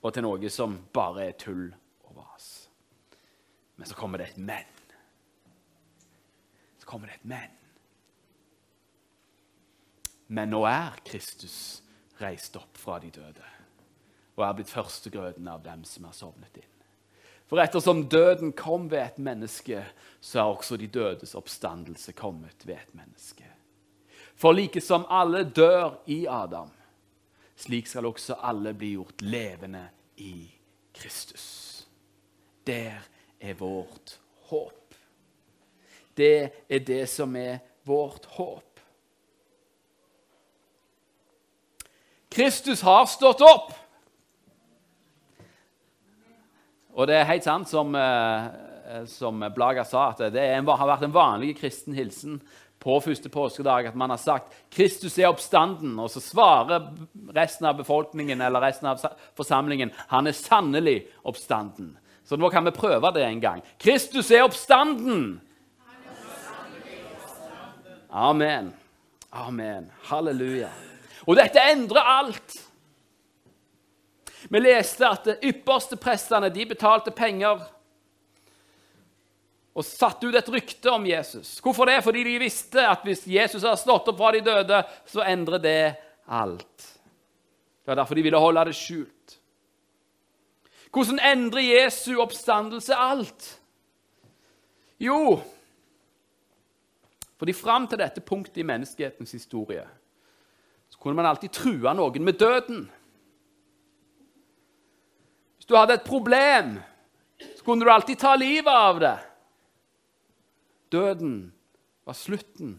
og 0.00 0.14
til 0.16 0.26
noe 0.26 0.50
som 0.50 0.74
bare 0.90 1.28
er 1.28 1.36
tull 1.38 1.68
og 2.08 2.16
vas. 2.16 2.48
Men 3.76 3.86
så 3.86 3.94
kommer 3.94 4.18
det 4.18 4.32
et 4.32 4.40
men. 4.42 4.74
Så 6.82 6.90
kommer 6.90 7.12
det 7.12 7.20
et 7.20 7.30
men. 7.30 7.54
Men 10.26 10.50
nå 10.50 10.64
er 10.66 10.98
Kristus 11.06 11.84
reist 12.20 12.56
opp 12.60 12.78
fra 12.78 12.98
de 13.02 13.10
døde 13.14 13.48
og 14.40 14.46
er 14.46 14.56
blitt 14.56 14.72
førstegrøden 14.72 15.48
av 15.52 15.62
dem 15.64 15.82
som 15.84 16.06
er 16.08 16.16
sovnet 16.16 16.54
inn. 16.56 16.76
For 17.50 17.60
ettersom 17.60 18.04
døden 18.08 18.52
kom 18.56 18.86
ved 18.88 19.02
et 19.02 19.18
menneske, 19.18 19.82
så 20.22 20.38
er 20.40 20.52
også 20.52 20.78
de 20.80 20.86
dødes 20.86 21.34
oppstandelse 21.36 22.14
kommet 22.16 22.64
ved 22.64 22.78
et 22.78 22.94
menneske. 22.94 23.44
For 24.38 24.56
like 24.56 24.80
som 24.80 25.04
alle 25.10 25.42
dør 25.44 25.98
i 26.08 26.22
Adam, 26.30 26.70
slik 27.60 27.90
skal 27.90 28.06
også 28.08 28.38
alle 28.40 28.72
bli 28.72 28.94
gjort 28.94 29.20
levende 29.26 29.82
i 30.22 30.46
Kristus. 30.94 31.84
Der 32.66 33.02
er 33.40 33.58
vårt 33.58 34.14
håp. 34.48 34.94
Det 36.16 36.50
er 36.68 36.86
det 36.86 37.08
som 37.10 37.36
er 37.36 37.58
vårt 37.84 38.30
håp. 38.38 38.69
Kristus 42.30 42.82
har 42.86 43.06
stått 43.10 43.42
opp. 43.42 43.72
Og 46.94 47.06
det 47.08 47.16
er 47.16 47.28
helt 47.28 47.46
sant, 47.46 47.68
som, 47.68 47.94
eh, 47.94 49.04
som 49.06 49.44
Blaga 49.54 49.84
sa, 49.84 50.10
at 50.10 50.32
det 50.32 50.46
har 50.66 50.88
vært 50.88 51.06
en 51.06 51.14
vanlig 51.14 51.56
kristen 51.58 51.94
hilsen 51.94 52.40
på 52.80 52.96
første 53.04 53.28
påskedag 53.28 53.90
at 53.90 53.96
man 53.96 54.10
har 54.10 54.16
sagt 54.16 54.54
'Kristus 54.70 55.18
er 55.18 55.28
oppstanden', 55.28 55.98
og 56.00 56.10
så 56.10 56.20
svarer 56.20 56.92
resten 57.34 57.66
av 57.66 57.76
befolkningen 57.76 58.40
eller 58.40 58.60
resten 58.60 58.86
av 58.86 58.98
forsamlingen 59.36 59.90
'Han 60.08 60.26
er 60.26 60.32
sannelig 60.32 61.06
oppstanden'. 61.24 61.96
Så 62.24 62.36
nå 62.36 62.50
kan 62.50 62.64
vi 62.64 62.70
prøve 62.70 63.12
det 63.12 63.24
en 63.24 63.40
gang. 63.40 63.62
Kristus 63.78 64.30
er 64.30 64.42
oppstanden! 64.42 65.40
Amen. 68.12 68.74
Amen. 69.32 69.90
Halleluja. 70.02 70.89
Og 71.26 71.36
dette 71.36 71.62
endrer 71.72 72.12
alt. 72.16 72.56
Vi 74.48 74.62
leste 74.62 75.04
at 75.08 75.26
de 75.28 75.36
ypperste 75.50 75.98
prestene 76.00 76.48
de 76.52 76.64
betalte 76.68 77.12
penger 77.14 77.60
og 79.70 79.86
satte 79.86 80.26
ut 80.26 80.34
et 80.34 80.48
rykte 80.50 80.90
om 80.90 81.04
Jesus. 81.06 81.58
Hvorfor 81.62 81.86
det? 81.86 82.00
Fordi 82.04 82.24
de 82.26 82.38
visste 82.42 82.82
at 82.82 83.04
hvis 83.06 83.26
Jesus 83.30 83.62
hadde 83.62 83.78
stått 83.80 84.08
opp 84.10 84.18
fra 84.18 84.32
de 84.34 84.42
døde, 84.44 84.80
så 85.06 85.22
endrer 85.28 85.62
det 85.62 85.82
alt. 86.26 86.88
Det 87.80 87.92
var 87.92 88.00
derfor 88.00 88.18
de 88.18 88.24
ville 88.26 88.40
holde 88.40 88.64
det 88.66 88.76
skjult. 88.76 89.36
Hvordan 90.90 91.22
endrer 91.22 91.62
Jesu 91.62 92.16
oppstandelse 92.18 92.96
alt? 92.98 93.46
Jo, 95.00 95.38
fordi 97.40 97.54
fram 97.56 97.86
til 97.88 98.02
dette 98.02 98.20
punktet 98.20 98.58
i 98.60 98.66
menneskehetens 98.68 99.32
historie 99.32 99.86
kunne 101.00 101.16
man 101.16 101.26
alltid 101.26 101.52
true 101.56 101.94
noen 101.96 102.24
med 102.24 102.38
døden. 102.38 102.84
Hvis 105.56 105.68
du 105.70 105.76
hadde 105.78 105.96
et 105.96 106.06
problem, 106.06 106.76
så 107.40 107.64
kunne 107.64 107.84
du 107.84 107.90
alltid 107.92 108.20
ta 108.20 108.34
livet 108.36 108.72
av 108.72 109.00
det. 109.00 109.16
Døden 110.92 111.34
var 112.04 112.18
slutten 112.18 112.76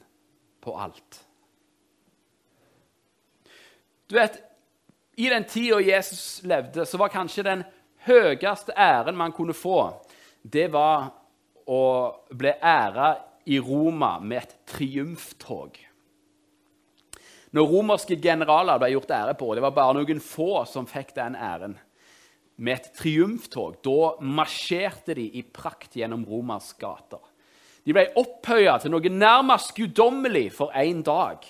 på 0.61 0.75
alt. 0.77 1.21
Du 4.09 4.15
vet, 4.15 4.41
I 5.17 5.29
den 5.29 5.43
tida 5.47 5.79
Jesus 5.79 6.43
levde, 6.43 6.85
så 6.85 6.97
var 6.97 7.11
kanskje 7.13 7.45
den 7.45 7.63
høyeste 8.07 8.73
æren 8.75 9.17
man 9.17 9.33
kunne 9.35 9.53
få, 9.53 9.91
det 10.41 10.71
var 10.73 11.11
å 11.69 11.83
bli 12.33 12.53
æra 12.57 13.13
i 13.45 13.59
Roma 13.61 14.17
med 14.19 14.41
et 14.41 14.55
triumftog. 14.73 15.77
Når 17.51 17.67
romerske 17.67 18.15
generaler 18.21 18.79
ble 18.79 18.93
gjort 18.93 19.11
ære 19.11 19.35
på, 19.39 19.49
det 19.55 19.63
var 19.63 19.73
bare 19.75 19.97
noen 19.97 20.21
få 20.23 20.63
som 20.69 20.87
fikk 20.87 21.15
den 21.17 21.35
æren, 21.35 21.75
med 22.61 22.77
et 22.77 22.91
triumftog, 22.93 23.79
da 23.83 24.11
marsjerte 24.21 25.15
de 25.17 25.25
i 25.39 25.41
prakt 25.43 25.95
gjennom 25.97 26.23
Romas 26.29 26.69
gater. 26.79 27.23
De 27.81 27.95
ble 27.95 28.05
opphøya 28.21 28.75
til 28.79 28.93
noe 28.93 29.11
nærmest 29.11 29.73
guddommelig 29.75 30.51
for 30.53 30.73
én 30.77 31.01
dag. 31.03 31.41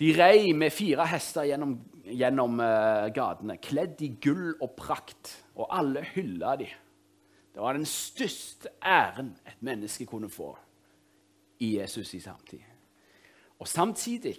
De 0.00 0.12
rei 0.16 0.54
med 0.56 0.72
fire 0.72 1.04
hester 1.10 1.48
gjennom, 1.50 1.74
gjennom 2.06 2.62
uh, 2.62 3.10
gatene, 3.12 3.58
kledd 3.60 4.00
i 4.06 4.14
gull 4.22 4.54
og 4.54 4.72
prakt, 4.78 5.34
og 5.58 5.68
alle 5.76 6.06
hylla 6.14 6.54
de. 6.62 6.70
Det 7.50 7.60
var 7.60 7.76
den 7.76 7.88
største 7.88 8.70
æren 8.80 9.34
et 9.44 9.58
menneske 9.66 10.06
kunne 10.08 10.30
få 10.32 10.54
i 11.60 11.74
Jesus 11.76 12.14
i 12.14 12.22
samtid. 12.22 12.69
Og 13.60 13.68
samtidig, 13.68 14.38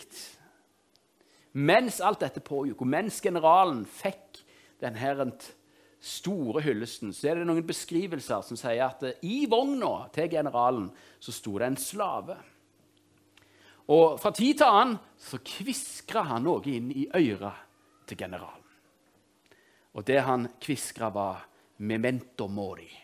mens 1.54 2.00
alt 2.02 2.24
dette 2.24 2.42
pågikk, 2.44 2.82
og 2.82 2.90
mens 2.90 3.22
generalen 3.22 3.84
fikk 3.86 4.42
denne 4.82 5.36
store 6.02 6.64
hyllesten, 6.66 7.14
så 7.14 7.30
er 7.30 7.40
det 7.40 7.46
noen 7.46 7.66
beskrivelser 7.66 8.42
som 8.46 8.58
sier 8.58 8.82
at 8.88 9.04
i 9.22 9.44
vogna 9.50 10.08
til 10.16 10.32
generalen 10.32 10.90
så 11.22 11.34
sto 11.36 11.60
det 11.62 11.70
en 11.70 11.78
slave. 11.78 12.38
Og 13.92 14.18
fra 14.22 14.32
tid 14.34 14.58
til 14.58 14.72
annen 14.72 14.98
så 15.22 15.38
kviskra 15.46 16.24
han 16.32 16.48
noe 16.48 16.66
inn 16.72 16.90
i 16.94 17.06
øret 17.14 17.68
til 18.10 18.18
generalen. 18.18 18.66
Og 19.94 20.08
det 20.08 20.22
han 20.24 20.48
kviskra, 20.62 21.10
var 21.10 21.48
'memento 21.78 22.48
mori'. 22.48 22.98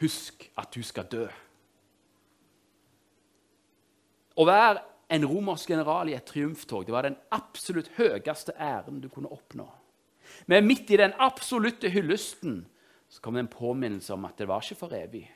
Husk 0.00 0.50
at 0.58 0.74
du 0.74 0.82
skal 0.82 1.04
dø. 1.04 1.26
Å 4.34 4.46
være 4.48 4.82
en 5.14 5.26
romersk 5.28 5.70
general 5.70 6.10
i 6.10 6.16
et 6.16 6.26
triumftog 6.26 6.86
det 6.86 6.94
var 6.94 7.06
den 7.06 7.18
absolutt 7.34 7.92
høyeste 7.98 8.54
æren 8.58 9.02
du 9.02 9.08
kunne 9.12 9.30
oppnå. 9.32 9.66
Men 10.50 10.66
midt 10.66 10.90
i 10.90 10.98
den 10.98 11.14
absolutte 11.22 11.90
hyllesten 11.92 12.62
så 13.08 13.22
kom 13.22 13.36
det 13.36 13.44
en 13.44 13.52
påminnelse 13.52 14.14
om 14.14 14.24
at 14.26 14.38
det 14.40 14.48
var 14.50 14.64
ikke 14.64 14.80
for 14.80 14.96
evig. 14.96 15.26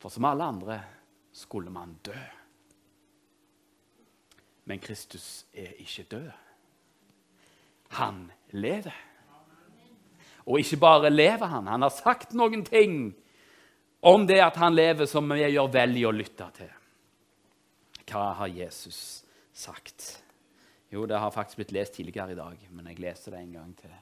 For 0.00 0.10
som 0.10 0.26
alle 0.26 0.48
andre 0.48 0.80
skulle 1.36 1.70
man 1.70 1.98
dø. 2.02 2.18
Men 4.64 4.80
Kristus 4.82 5.44
er 5.52 5.76
ikke 5.82 6.08
død. 6.10 6.30
Han 8.00 8.24
lever. 8.50 8.96
Og 10.46 10.58
ikke 10.62 10.80
bare 10.80 11.10
lever 11.12 11.46
han, 11.46 11.68
han 11.68 11.82
har 11.84 11.94
sagt 11.94 12.34
noen 12.34 12.64
ting 12.66 13.12
om 14.00 14.26
det 14.26 14.40
at 14.40 14.56
han 14.56 14.74
lever, 14.74 15.06
som 15.06 15.28
vi 15.28 15.44
gjør 15.44 15.68
vel 15.74 15.98
i 16.00 16.06
å 16.08 16.14
lytte 16.14 16.46
til. 16.56 16.70
Hva 18.10 18.32
har 18.34 18.48
Jesus 18.50 19.22
sagt? 19.54 20.24
Jo, 20.90 21.04
det 21.06 21.18
har 21.18 21.30
faktisk 21.30 21.60
blitt 21.60 21.72
lest 21.72 21.94
tidligere 21.94 22.32
i 22.32 22.38
dag, 22.38 22.62
men 22.70 22.88
jeg 22.90 22.98
leser 22.98 23.30
det 23.30 23.42
en 23.44 23.52
gang 23.52 23.74
til. 23.78 23.92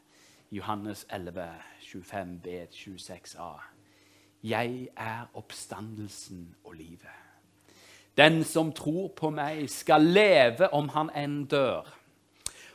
Johannes 0.51 1.05
11, 1.13 1.45
25b, 1.85 2.47
26a. 2.73 3.51
Jeg 4.43 4.89
er 4.97 5.29
oppstandelsen 5.37 6.55
og 6.65 6.79
livet. 6.79 7.13
Den 8.17 8.41
som 8.49 8.73
tror 8.73 9.13
på 9.13 9.29
meg, 9.31 9.69
skal 9.69 10.09
leve 10.09 10.73
om 10.73 10.89
han 10.97 11.13
enn 11.13 11.43
dør. 11.51 11.85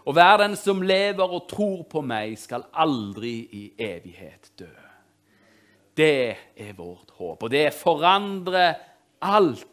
Og 0.06 0.14
hver 0.14 0.38
den 0.38 0.54
som 0.60 0.86
lever 0.86 1.26
og 1.26 1.48
tror 1.50 1.84
på 1.90 2.06
meg, 2.06 2.38
skal 2.38 2.70
aldri 2.74 3.40
i 3.58 3.66
evighet 3.82 4.54
dø. 4.60 4.72
Det 5.98 6.36
er 6.56 6.74
vårt 6.78 7.10
håp, 7.18 7.44
og 7.44 7.50
det 7.50 7.72
forandrer 7.74 8.76
alt. 9.22 9.66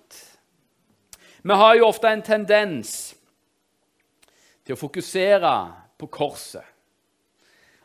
Vi 1.42 1.53
har 1.53 1.74
jo 1.74 1.87
ofte 1.88 2.09
en 2.11 2.22
tendens 2.22 3.14
til 4.66 4.76
å 4.76 4.81
fokusere 4.81 5.55
på 6.00 6.09
korset. 6.12 6.66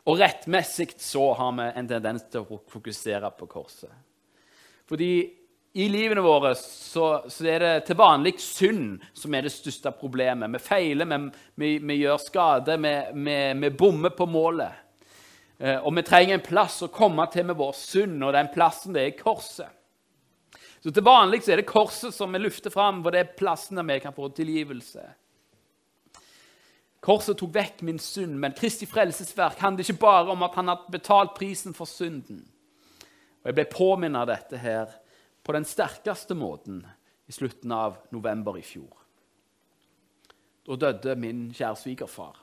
Og 0.06 0.20
rettmessig 0.20 0.92
så 1.02 1.32
har 1.34 1.54
vi 1.56 1.70
en 1.80 1.88
tendens 1.88 2.26
til 2.30 2.44
å 2.44 2.60
fokusere 2.70 3.32
på 3.38 3.48
korset. 3.50 3.90
Fordi 4.86 5.10
i 5.76 5.86
livene 5.92 6.22
våre 6.24 6.54
så, 6.56 7.08
så 7.28 7.48
er 7.48 7.64
det 7.64 7.72
til 7.88 7.98
vanlig 7.98 8.36
synd 8.40 9.02
som 9.16 9.34
er 9.34 9.44
det 9.44 9.52
største 9.52 9.92
problemet. 9.98 10.52
Vi 10.54 10.60
feiler, 10.62 11.08
vi, 11.10 11.18
vi, 11.60 11.72
vi 11.84 11.98
gjør 12.00 12.22
skade, 12.22 12.78
vi, 12.80 12.94
vi, 13.60 13.72
bommer 13.76 14.14
på 14.16 14.28
målet. 14.30 14.84
Eh, 15.58 15.80
og 15.80 15.96
vi 15.96 16.04
trenger 16.06 16.38
en 16.38 16.46
plass 16.46 16.78
å 16.84 16.92
komme 16.92 17.26
til 17.32 17.48
med 17.50 17.58
vår 17.58 17.74
synd, 17.76 18.20
og 18.24 18.32
den 18.36 18.52
plassen 18.54 18.96
det 18.96 19.04
er 19.04 19.18
korset. 19.18 19.75
Så 20.86 20.92
Til 20.94 21.02
vanlig 21.02 21.40
så 21.42 21.50
er 21.50 21.58
det 21.58 21.66
korset 21.66 22.14
som 22.14 22.30
vi 22.30 22.38
lufter 22.38 22.70
fram, 22.70 23.00
for 23.02 23.10
det 23.10 23.18
er 23.18 23.32
plassen 23.34 23.74
der 23.74 23.86
vi 23.88 23.96
kan 23.98 24.14
få 24.14 24.28
tilgivelse. 24.30 25.02
Korset 27.02 27.40
tok 27.40 27.50
vekk 27.56 27.82
min 27.82 27.98
synd, 27.98 28.36
men 28.38 28.54
Kristi 28.54 28.86
frelsesverk 28.86 29.58
handler 29.58 29.82
ikke 29.82 30.04
bare 30.04 30.30
om 30.30 30.44
at 30.46 30.54
han 30.54 30.70
har 30.70 30.84
betalt 30.94 31.34
prisen 31.34 31.74
for 31.74 31.90
synden. 31.90 32.44
Og 33.42 33.50
Jeg 33.50 33.58
ble 33.58 33.66
påminnet 33.72 34.20
av 34.20 34.30
dette 34.30 34.62
her 34.62 34.94
på 35.42 35.56
den 35.58 35.66
sterkeste 35.66 36.38
måten 36.38 36.84
i 37.26 37.34
slutten 37.34 37.74
av 37.74 37.98
november 38.14 38.54
i 38.54 38.62
fjor. 38.62 38.94
Da 40.70 40.76
døde 40.78 41.18
min 41.18 41.48
kjære 41.50 41.82
svigerfar. 41.82 42.38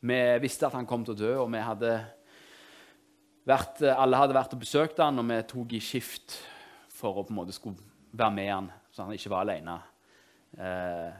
Vi 0.00 0.22
visste 0.40 0.70
at 0.70 0.80
han 0.80 0.88
kom 0.88 1.04
til 1.04 1.12
å 1.12 1.20
dø, 1.20 1.34
og 1.36 1.52
vi 1.52 1.60
hadde 1.68 1.98
vært, 3.46 3.82
alle 3.92 4.20
hadde 4.20 4.36
vært 4.36 4.56
og 4.56 4.62
besøkt 4.62 5.00
han, 5.02 5.22
og 5.22 5.28
vi 5.30 5.38
tok 5.50 5.76
i 5.76 5.82
skift 5.82 6.38
for 6.96 7.20
å 7.20 7.26
på 7.26 7.34
en 7.34 7.40
måte 7.40 7.54
skulle 7.54 7.80
være 8.16 8.34
med 8.34 8.50
han, 8.50 8.68
så 8.90 9.06
han 9.06 9.16
ikke 9.16 9.32
var 9.32 9.46
alene. 9.46 9.78
Eh, 10.56 11.16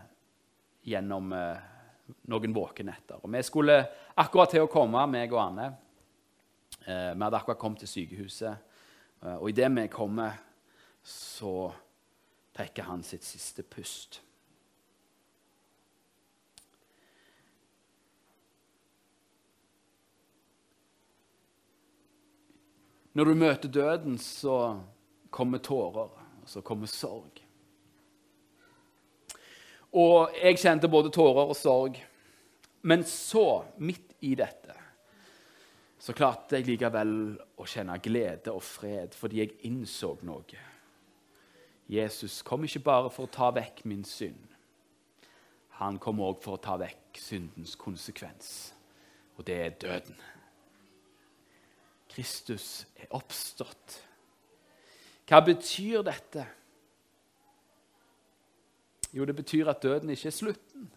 gjennom 0.87 1.33
eh, 1.35 1.65
noen 2.31 2.55
våkenetter. 2.55 3.21
Og 3.23 3.33
vi 3.35 3.43
skulle 3.47 3.81
akkurat 4.15 4.55
til 4.55 4.67
å 4.67 4.71
komme, 4.71 5.03
meg 5.11 5.35
og 5.35 5.43
Anne. 5.43 5.71
Eh, 6.87 7.13
vi 7.13 7.25
hadde 7.25 7.41
akkurat 7.41 7.61
kommet 7.61 7.83
til 7.83 7.91
sykehuset. 7.91 8.77
Eh, 9.23 9.37
og 9.37 9.51
idet 9.51 9.71
vi 9.75 9.89
kommer, 9.93 10.39
så 11.07 11.69
trekker 12.57 12.89
han 12.89 13.03
sitt 13.07 13.27
siste 13.27 13.67
pust. 13.67 14.21
Når 23.17 23.25
du 23.25 23.35
møter 23.35 23.69
døden, 23.73 24.19
så 24.21 24.77
kommer 25.33 25.59
tårer, 25.65 26.11
og 26.43 26.49
så 26.51 26.61
kommer 26.61 26.91
sorg. 26.91 27.41
Og 29.97 30.37
jeg 30.37 30.59
kjente 30.61 30.91
både 30.93 31.09
tårer 31.15 31.49
og 31.49 31.57
sorg. 31.57 31.97
Men 32.85 33.07
så, 33.09 33.65
midt 33.81 34.13
i 34.21 34.35
dette, 34.37 34.77
så 35.99 36.13
klarte 36.13 36.59
jeg 36.59 36.69
likevel 36.69 37.17
å 37.57 37.65
kjenne 37.65 37.97
glede 38.05 38.53
og 38.53 38.61
fred 38.63 39.17
fordi 39.17 39.41
jeg 39.41 39.57
innså 39.71 40.13
noe. 40.29 40.61
Jesus 41.89 42.43
kom 42.45 42.69
ikke 42.69 42.85
bare 42.85 43.09
for 43.15 43.25
å 43.25 43.33
ta 43.33 43.49
vekk 43.57 43.87
min 43.89 44.05
synd. 44.05 44.45
Han 45.81 45.97
kom 45.97 46.21
òg 46.21 46.43
for 46.45 46.61
å 46.61 46.65
ta 46.69 46.77
vekk 46.85 47.17
syndens 47.17 47.79
konsekvens, 47.81 48.75
og 49.39 49.49
det 49.49 49.63
er 49.65 49.79
døden. 49.81 50.27
Kristus 52.17 52.87
er 52.97 53.11
oppstått. 53.13 53.99
Hva 55.29 55.43
betyr 55.45 56.01
dette? 56.07 56.47
Jo, 59.13 59.27
det 59.29 59.35
betyr 59.37 59.69
at 59.69 59.83
døden 59.83 60.11
ikke 60.15 60.31
er 60.31 60.35
slutten. 60.35 60.89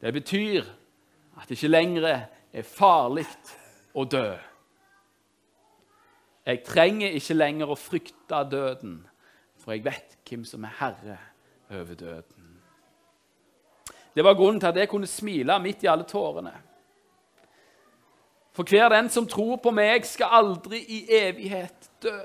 Det 0.00 0.12
betyr 0.12 0.66
at 1.36 1.46
det 1.46 1.54
ikke 1.54 1.70
lenger 1.70 2.08
er 2.10 2.66
farlig 2.66 3.28
å 3.94 4.04
dø. 4.10 4.26
Jeg 6.46 6.62
trenger 6.66 7.14
ikke 7.14 7.38
lenger 7.38 7.70
å 7.70 7.78
frykte 7.78 8.42
døden, 8.50 9.00
for 9.58 9.74
jeg 9.74 9.86
vet 9.86 10.18
hvem 10.26 10.44
som 10.46 10.66
er 10.66 10.78
herre 10.80 11.18
over 11.70 11.94
døden. 11.94 12.52
Det 14.16 14.24
var 14.24 14.34
grunnen 14.34 14.58
til 14.60 14.72
at 14.72 14.78
jeg 14.82 14.90
kunne 14.90 15.10
smile 15.10 15.58
midt 15.62 15.84
i 15.84 15.90
alle 15.92 16.06
tårene. 16.08 16.54
For 18.56 18.64
hver 18.64 18.88
den 18.88 19.10
som 19.12 19.26
tror 19.28 19.58
på 19.60 19.70
meg, 19.74 20.06
skal 20.08 20.32
aldri 20.32 20.80
i 20.80 21.02
evighet 21.12 21.90
dø. 22.00 22.16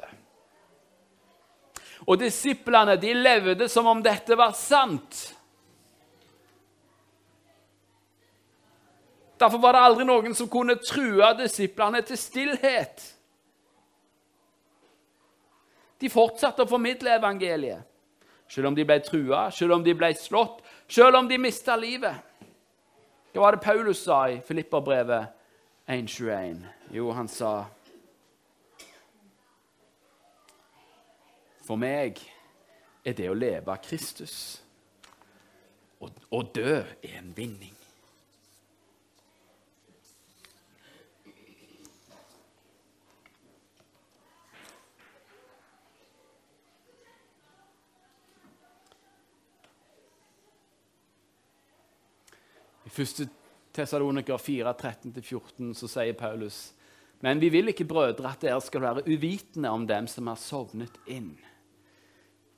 Og 2.08 2.16
disiplene 2.22 2.96
de 2.98 3.12
levde 3.14 3.68
som 3.70 3.90
om 3.92 4.00
dette 4.04 4.38
var 4.40 4.56
sant. 4.56 5.18
Derfor 9.42 9.60
var 9.60 9.76
det 9.76 9.82
aldri 9.90 10.06
noen 10.08 10.38
som 10.38 10.48
kunne 10.50 10.78
true 10.80 11.34
disiplene 11.42 12.00
til 12.08 12.20
stillhet. 12.22 13.04
De 16.00 16.10
fortsatte 16.10 16.64
å 16.64 16.70
formidle 16.70 17.12
evangeliet, 17.20 17.84
selv 18.48 18.72
om 18.72 18.78
de 18.78 18.88
ble 18.88 19.02
trua, 19.04 19.50
selv 19.52 19.76
om 19.76 19.84
de 19.84 19.98
ble 19.98 20.14
slått, 20.18 20.64
selv 20.88 21.20
om 21.20 21.28
de 21.28 21.42
mista 21.42 21.76
livet. 21.76 22.16
Hva 23.36 23.44
var 23.50 23.60
det 23.60 23.66
Paulus 23.68 24.08
sa 24.08 24.24
i 24.32 24.40
Filipperbrevet 24.48 25.41
1.21? 25.88 26.66
Jo, 26.92 27.12
han 27.12 27.28
sa 27.28 27.66
For 31.62 31.80
meg 31.80 32.20
er 33.06 33.14
det 33.16 33.30
å 33.32 33.36
leve 33.38 33.72
av 33.72 33.80
Kristus. 33.86 34.62
Å 36.02 36.42
dø 36.56 36.82
er 36.82 37.20
en 37.20 37.30
vinning. 37.38 37.76
I 52.92 52.92
1. 52.92 53.41
Tessaloniker 53.76 54.38
4, 54.38 54.74
13-14 54.74 55.74
så 55.78 55.90
sier 55.90 56.18
Paulus 56.18 56.70
men 57.22 57.38
vi 57.38 57.52
vil 57.54 57.70
ikke, 57.70 57.86
brødre, 57.86 58.32
at 58.32 58.42
dere 58.42 58.62
skal 58.66 58.82
være 58.82 59.04
uvitende 59.06 59.70
om 59.70 59.84
dem 59.86 60.08
som 60.10 60.26
har 60.32 60.40
sovnet 60.42 60.96
inn 61.06 61.36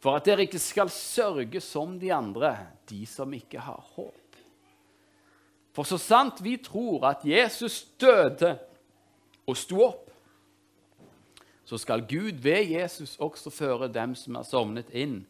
for 0.04 0.18
at 0.18 0.26
dere 0.28 0.44
ikke 0.44 0.60
skal 0.60 0.90
sørge 0.92 1.62
som 1.64 1.96
de 2.00 2.10
andre, 2.12 2.58
de 2.92 3.06
som 3.08 3.32
ikke 3.34 3.62
har 3.64 3.80
håp. 3.96 4.40
For 5.74 5.88
så 5.88 5.98
sant 5.98 6.42
vi 6.44 6.58
tror 6.60 7.08
at 7.08 7.24
Jesus 7.24 7.86
døde 8.02 8.58
og 9.48 9.58
sto 9.58 9.80
opp, 9.86 10.12
så 11.64 11.80
skal 11.80 12.04
Gud 12.04 12.44
ved 12.44 12.76
Jesus 12.76 13.16
også 13.16 13.50
føre 13.54 13.88
dem 13.88 14.12
som 14.20 14.36
har 14.36 14.44
sovnet 14.44 14.92
inn, 14.92 15.22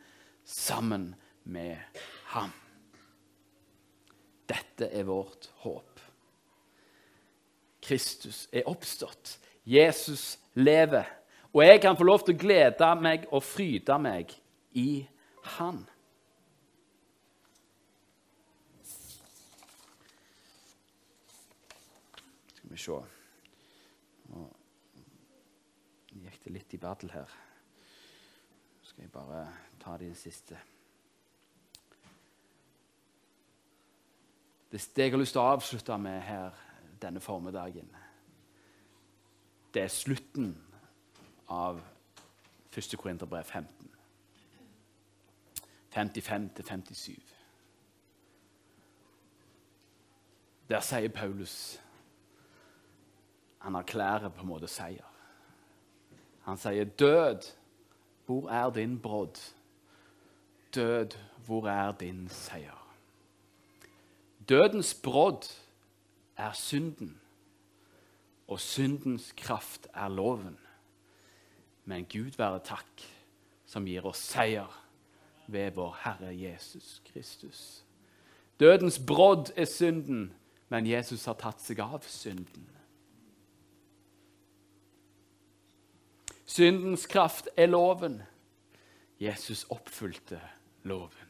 sammen 0.44 1.14
med 1.46 1.78
ham. 2.34 2.52
Dette 4.54 4.90
er 4.94 5.08
vårt 5.08 5.50
håp. 5.64 6.02
Kristus 7.84 8.46
er 8.54 8.68
oppstått. 8.70 9.38
Jesus 9.66 10.38
lever. 10.54 11.10
Og 11.54 11.66
jeg 11.66 11.82
kan 11.82 11.98
få 11.98 12.06
lov 12.08 12.24
til 12.26 12.36
å 12.36 12.42
glede 12.42 12.90
meg 13.02 13.26
og 13.32 13.44
fryde 13.46 13.98
meg 14.02 14.32
i 14.80 15.06
Han. 15.58 15.84
Skal 22.54 22.72
vi 22.72 22.80
se 22.80 23.00
Nå 24.34 24.46
gikk 26.24 26.40
det 26.46 26.54
litt 26.56 26.78
i 26.78 26.82
battle 26.82 27.12
her. 27.14 27.34
Så 28.82 28.94
skal 28.94 29.06
jeg 29.06 29.14
bare 29.14 29.48
ta 29.84 29.98
de 30.00 30.14
siste. 30.18 30.58
Det 34.74 34.98
jeg 34.98 35.12
har 35.12 35.20
lyst 35.22 35.36
til 35.36 35.42
å 35.42 35.52
avslutte 35.54 35.98
med 36.02 36.22
her 36.26 36.56
denne 37.02 37.22
formiddagen, 37.22 37.92
det 39.74 39.84
er 39.84 39.92
slutten 39.94 40.56
av 41.48 41.78
1. 42.74 42.96
Korinterbrev 42.98 43.44
15. 43.44 43.92
55-57. 45.94 47.22
Der 50.70 50.82
sier 50.82 51.10
Paulus 51.10 51.80
Han 53.60 53.76
erklærer 53.76 54.30
på 54.30 54.42
en 54.42 54.48
måte 54.48 54.68
seier. 54.68 55.06
Han 56.44 56.58
sier, 56.58 56.84
'Død, 56.84 57.46
hvor 58.26 58.50
er 58.50 58.70
din 58.70 59.00
brodd?' 59.00 59.54
Død, 60.76 61.18
hvor 61.46 61.68
er 61.68 61.92
din 61.92 62.30
seier? 62.30 62.83
Dødens 64.50 64.94
brodd 64.94 65.46
er 66.38 66.52
synden, 66.52 67.22
og 68.48 68.60
syndens 68.60 69.34
kraft 69.38 69.88
er 69.94 70.08
loven. 70.08 70.58
Men 71.86 72.06
Gud 72.06 72.38
være 72.38 72.60
takk, 72.60 73.04
som 73.66 73.86
gir 73.86 74.06
oss 74.06 74.22
seier 74.34 74.70
ved 75.48 75.72
vår 75.76 75.98
Herre 76.04 76.32
Jesus 76.36 77.02
Kristus. 77.06 77.84
Dødens 78.60 79.00
brodd 79.08 79.52
er 79.56 79.66
synden, 79.66 80.34
men 80.70 80.88
Jesus 80.88 81.26
har 81.26 81.38
tatt 81.40 81.62
seg 81.62 81.80
av 81.84 82.04
synden. 82.08 82.70
Syndens 86.46 87.08
kraft 87.10 87.50
er 87.58 87.72
loven. 87.72 88.22
Jesus 89.20 89.66
oppfylte 89.74 90.42
loven. 90.84 91.23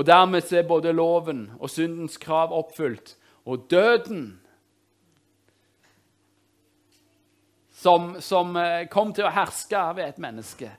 Og 0.00 0.06
Dermed 0.06 0.52
er 0.52 0.62
både 0.64 0.94
loven 0.96 1.42
og 1.58 1.68
syndens 1.68 2.16
krav 2.16 2.54
oppfylt. 2.56 3.18
Og 3.44 3.66
døden, 3.70 4.40
som, 7.72 8.14
som 8.24 8.56
eh, 8.56 8.86
kom 8.88 9.12
til 9.12 9.28
å 9.28 9.34
herske 9.34 9.82
ved 9.98 10.06
et 10.06 10.22
menneske, 10.24 10.72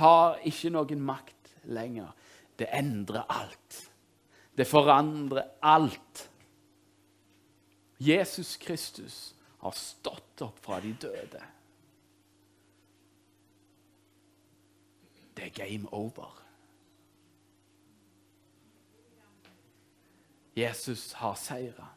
har 0.00 0.42
ikke 0.42 0.74
noen 0.74 1.06
makt 1.06 1.54
lenger. 1.70 2.10
Det 2.58 2.66
endrer 2.74 3.30
alt. 3.30 3.80
Det 4.58 4.66
forandrer 4.66 5.54
alt. 5.62 6.26
Jesus 8.02 8.56
Kristus 8.58 9.36
har 9.62 9.78
stått 9.78 10.42
opp 10.42 10.58
fra 10.66 10.82
de 10.82 10.96
døde. 10.98 11.46
Det 15.34 15.52
er 15.52 15.60
game 15.62 15.86
over. 15.94 16.43
Jesus 20.54 21.12
har 21.18 21.34
seira. 21.38 21.88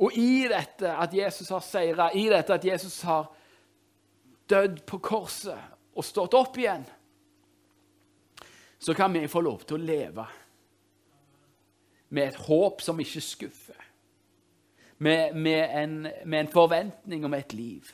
Og 0.00 0.16
i 0.16 0.46
dette 0.48 0.88
at 0.88 1.12
Jesus 1.14 1.50
har 1.52 1.60
seira, 1.64 2.08
i 2.16 2.24
dette 2.32 2.54
at 2.56 2.64
Jesus 2.64 3.02
har 3.04 3.28
dødd 4.48 4.80
på 4.88 4.98
korset 5.04 5.60
og 5.94 6.06
stått 6.06 6.34
opp 6.38 6.56
igjen, 6.58 6.86
så 8.80 8.96
kan 8.96 9.12
vi 9.12 9.28
få 9.28 9.42
lov 9.44 9.66
til 9.66 9.76
å 9.76 9.84
leve 9.84 10.24
med 12.10 12.30
et 12.30 12.40
håp 12.48 12.80
som 12.82 12.98
ikke 13.00 13.22
skuffer, 13.22 13.86
med, 14.98 15.36
med, 15.36 15.62
en, 15.82 15.94
med 16.24 16.40
en 16.40 16.52
forventning 16.52 17.24
om 17.24 17.36
et 17.36 17.52
liv. 17.52 17.92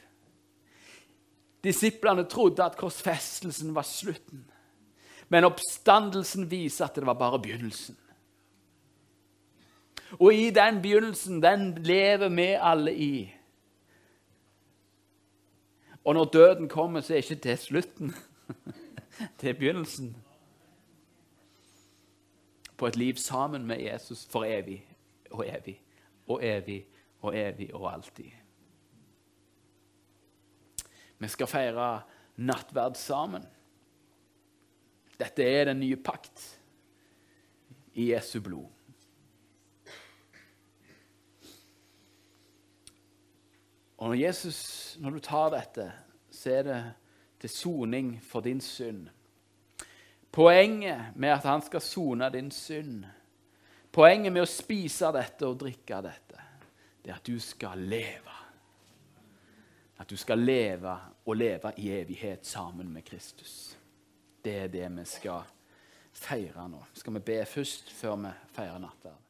Disiplene 1.67 2.25
trodde 2.31 2.63
at 2.65 2.79
korsfestelsen 2.79 3.75
var 3.75 3.87
slutten, 3.87 4.47
men 5.29 5.47
oppstandelsen 5.49 6.47
viser 6.51 6.87
at 6.87 6.99
det 6.99 7.07
var 7.07 7.19
bare 7.19 7.43
begynnelsen. 7.43 7.99
Og 10.13 10.35
i 10.35 10.51
den 10.51 10.83
begynnelsen, 10.83 11.43
den 11.43 11.75
lever 11.75 12.29
vi 12.29 12.43
alle 12.61 12.97
i. 12.97 13.35
Og 16.05 16.15
når 16.15 16.25
døden 16.25 16.69
kommer, 16.69 17.01
så 17.01 17.13
er 17.13 17.17
ikke 17.17 17.35
det 17.35 17.59
slutten. 17.59 18.15
Det 19.41 19.49
er 19.49 19.55
begynnelsen 19.55 20.17
på 22.77 22.87
et 22.87 22.97
liv 22.97 23.17
sammen 23.17 23.67
med 23.67 23.81
Jesus 23.81 24.27
for 24.27 24.45
evig 24.45 24.89
og 25.31 25.49
evig 25.49 25.83
og 26.27 26.45
evig 26.45 26.87
og 27.21 27.39
evig 27.39 27.75
og 27.75 27.93
alltid. 27.93 28.31
Vi 31.19 31.29
skal 31.29 31.47
feire 31.47 32.03
nattverd 32.37 32.95
sammen. 32.95 33.47
Dette 35.21 35.45
er 35.45 35.65
den 35.65 35.81
nye 35.81 35.97
pakt 35.97 36.61
i 37.95 38.13
Jesu 38.13 38.41
blod. 38.41 38.76
Og 43.97 44.09
når 44.09 44.15
Jesus, 44.15 44.61
når 45.01 45.11
du 45.11 45.19
tar 45.25 45.51
dette, 45.55 45.93
så 46.31 46.51
er 46.51 46.63
det 46.67 46.81
til 47.41 47.51
soning 47.51 48.11
for 48.23 48.45
din 48.45 48.61
synd. 48.61 49.09
Poenget 50.33 51.17
med 51.17 51.33
at 51.33 51.45
han 51.49 51.63
skal 51.63 51.81
sone 51.81 52.29
din 52.33 52.51
synd, 52.51 53.05
poenget 53.93 54.33
med 54.33 54.45
å 54.45 54.51
spise 54.51 55.09
dette 55.17 55.49
og 55.49 55.57
drikke 55.63 56.03
dette, 56.05 56.43
det 57.01 57.13
er 57.13 57.17
at 57.17 57.27
du 57.27 57.41
skal 57.41 57.81
leve. 57.89 58.35
At 59.97 60.11
du 60.11 60.17
skal 60.21 60.43
leve 60.45 60.93
og 61.25 61.37
leve 61.37 61.73
i 61.81 61.89
evighet 61.97 62.47
sammen 62.47 62.91
med 62.93 63.05
Kristus. 63.05 63.79
Det 64.45 64.59
er 64.67 64.69
det 64.69 64.91
vi 64.99 65.05
skal 65.09 65.47
feire 66.13 66.69
nå. 66.69 66.83
Skal 66.93 67.17
vi 67.17 67.25
be 67.33 67.39
først 67.49 67.93
før 67.97 68.21
vi 68.27 68.35
feirer 68.53 68.83
nattverd? 68.83 69.26